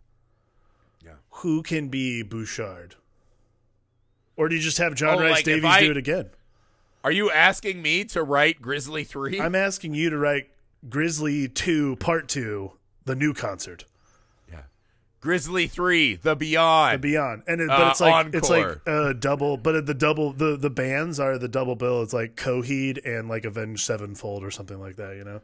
[1.04, 1.16] Yeah.
[1.30, 2.96] who can be Bouchard?
[4.36, 6.30] Or do you just have John Oh, Rice like, Davies I- do it again?
[7.04, 9.40] Are you asking me to write Grizzly 3?
[9.40, 10.50] I'm asking you to write
[10.88, 12.72] Grizzly Two Part Two,
[13.04, 13.84] the new concert.
[15.26, 16.94] Grizzly 3, The Beyond.
[16.94, 18.82] The beyond, and it, Uh, but it's like it's like Encore.
[19.08, 22.00] uh, double, but the double the the bands are the double bill.
[22.02, 25.16] It's like Coheed and like Avenged Sevenfold or something like that.
[25.16, 25.40] You know,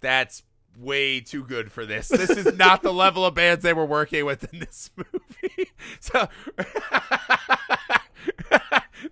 [0.00, 0.42] That's
[0.78, 2.08] way too good for this.
[2.08, 5.70] This is not the level of bands they were working with in this movie.
[6.00, 6.28] So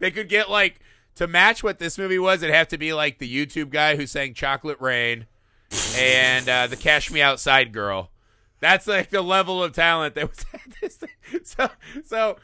[0.00, 0.80] they could get like
[1.14, 2.42] to match what this movie was.
[2.42, 5.24] It'd have to be like the YouTube guy who sang "Chocolate Rain"
[5.96, 8.10] and uh, the "Cash Me Outside" girl.
[8.60, 10.96] That's like the level of talent that was at this.
[10.96, 11.10] Thing.
[11.44, 11.70] So,
[12.04, 12.36] so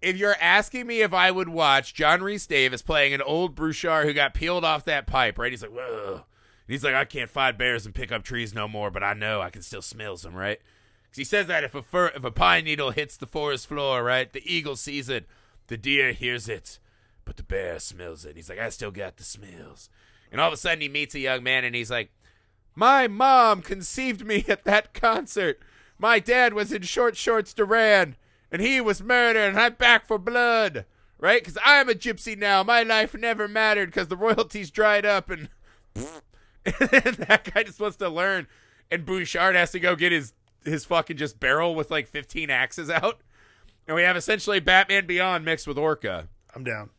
[0.00, 4.12] if you're asking me if I would watch John Rhys-Davies playing an old Bouchard who
[4.12, 5.50] got peeled off that pipe, right?
[5.50, 6.24] He's like, whoa.
[6.66, 9.40] He's like, I can't fight bears and pick up trees no more, but I know
[9.40, 10.60] I can still smell them, right?
[11.04, 14.04] Because he says that if a fir- if a pine needle hits the forest floor,
[14.04, 15.26] right, the eagle sees it,
[15.68, 16.78] the deer hears it,
[17.24, 18.36] but the bear smells it.
[18.36, 19.88] He's like, I still got the smells.
[20.30, 22.10] And all of a sudden, he meets a young man, and he's like,
[22.78, 25.58] My mom conceived me at that concert.
[25.98, 28.14] My dad was in Short Shorts Duran,
[28.52, 30.84] and he was murdered, and I'm back for blood,
[31.18, 31.42] right?
[31.42, 32.62] Because I'm a gypsy now.
[32.62, 35.48] My life never mattered because the royalties dried up, and,
[35.96, 36.06] and
[37.16, 38.46] that guy just wants to learn.
[38.92, 40.32] And Bouchard has to go get his
[40.64, 43.22] his fucking just barrel with like 15 axes out.
[43.88, 46.28] And we have essentially Batman Beyond mixed with Orca.
[46.54, 46.90] I'm down.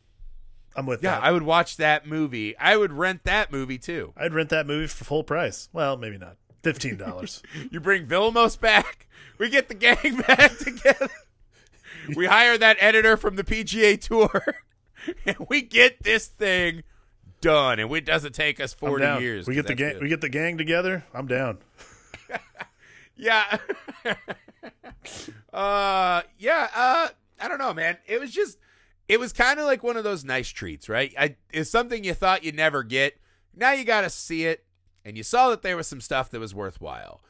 [0.76, 1.24] I'm with Yeah, that.
[1.24, 2.56] I would watch that movie.
[2.58, 4.12] I would rent that movie too.
[4.16, 5.68] I'd rent that movie for full price.
[5.72, 6.36] Well, maybe not.
[6.62, 7.42] Fifteen dollars.
[7.70, 9.06] You bring Vilmos back.
[9.38, 9.96] We get the gang
[10.28, 11.08] back together.
[12.14, 14.56] We hire that editor from the PGA Tour,
[15.26, 16.82] and we get this thing
[17.40, 17.78] done.
[17.78, 19.46] And it doesn't take us forty years.
[19.46, 19.94] We get the gang.
[19.94, 20.02] good.
[20.02, 21.04] We get the gang together.
[21.14, 21.58] I'm down.
[23.16, 23.58] Yeah.
[25.52, 27.08] uh yeah, uh
[27.40, 27.96] I don't know, man.
[28.06, 28.58] It was just
[29.10, 31.12] it was kind of like one of those nice treats, right?
[31.18, 33.18] I it's something you thought you'd never get.
[33.56, 34.64] Now you got to see it
[35.04, 37.20] and you saw that there was some stuff that was worthwhile.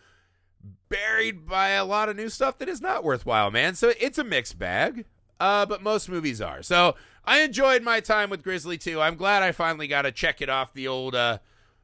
[0.91, 3.75] Buried by a lot of new stuff that is not worthwhile, man.
[3.77, 5.07] So it's a mixed bag.
[5.41, 6.63] Uh but most movies are.
[6.63, 9.01] So I enjoyed my time with Grizzly 2.
[9.01, 11.39] I'm glad I finally got to check it off the old uh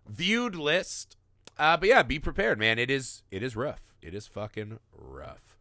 [0.06, 1.16] viewed list.
[1.58, 2.78] Uh, but yeah, be prepared, man.
[2.78, 3.94] It is it is rough.
[4.02, 5.56] It is fucking rough.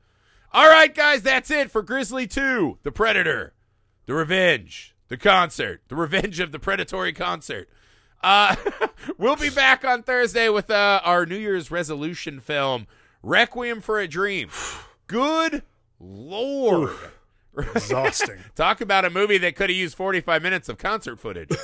[0.51, 3.54] All right, guys, that's it for Grizzly 2, The Predator,
[4.05, 7.67] The Revenge, The Concert, The Revenge of the Predatory Concert.
[8.23, 8.55] Uh,
[9.17, 12.87] we'll be back on Thursday with uh, our New Year's resolution film,
[13.23, 14.49] Requiem for a Dream.
[15.07, 15.63] Good
[15.99, 16.95] lord.
[17.57, 18.37] Exhausting.
[18.55, 21.49] Talk about a movie that could have used 45 minutes of concert footage.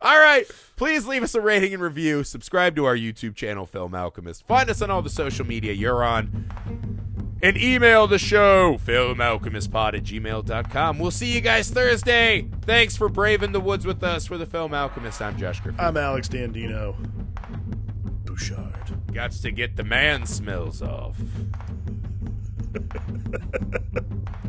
[0.00, 0.46] all right.
[0.76, 2.24] Please leave us a rating and review.
[2.24, 4.46] Subscribe to our YouTube channel, Film Alchemist.
[4.46, 7.03] Find us on all the social media you're on.
[7.44, 10.98] And email the show, filmalchemistpod at gmail.com.
[10.98, 12.48] We'll see you guys Thursday.
[12.62, 15.20] Thanks for braving the woods with us for the Film Alchemist.
[15.20, 15.78] I'm Josh Griffin.
[15.78, 16.96] I'm Alex Dandino.
[18.24, 19.12] Bouchard.
[19.12, 21.18] Got to get the man smells off.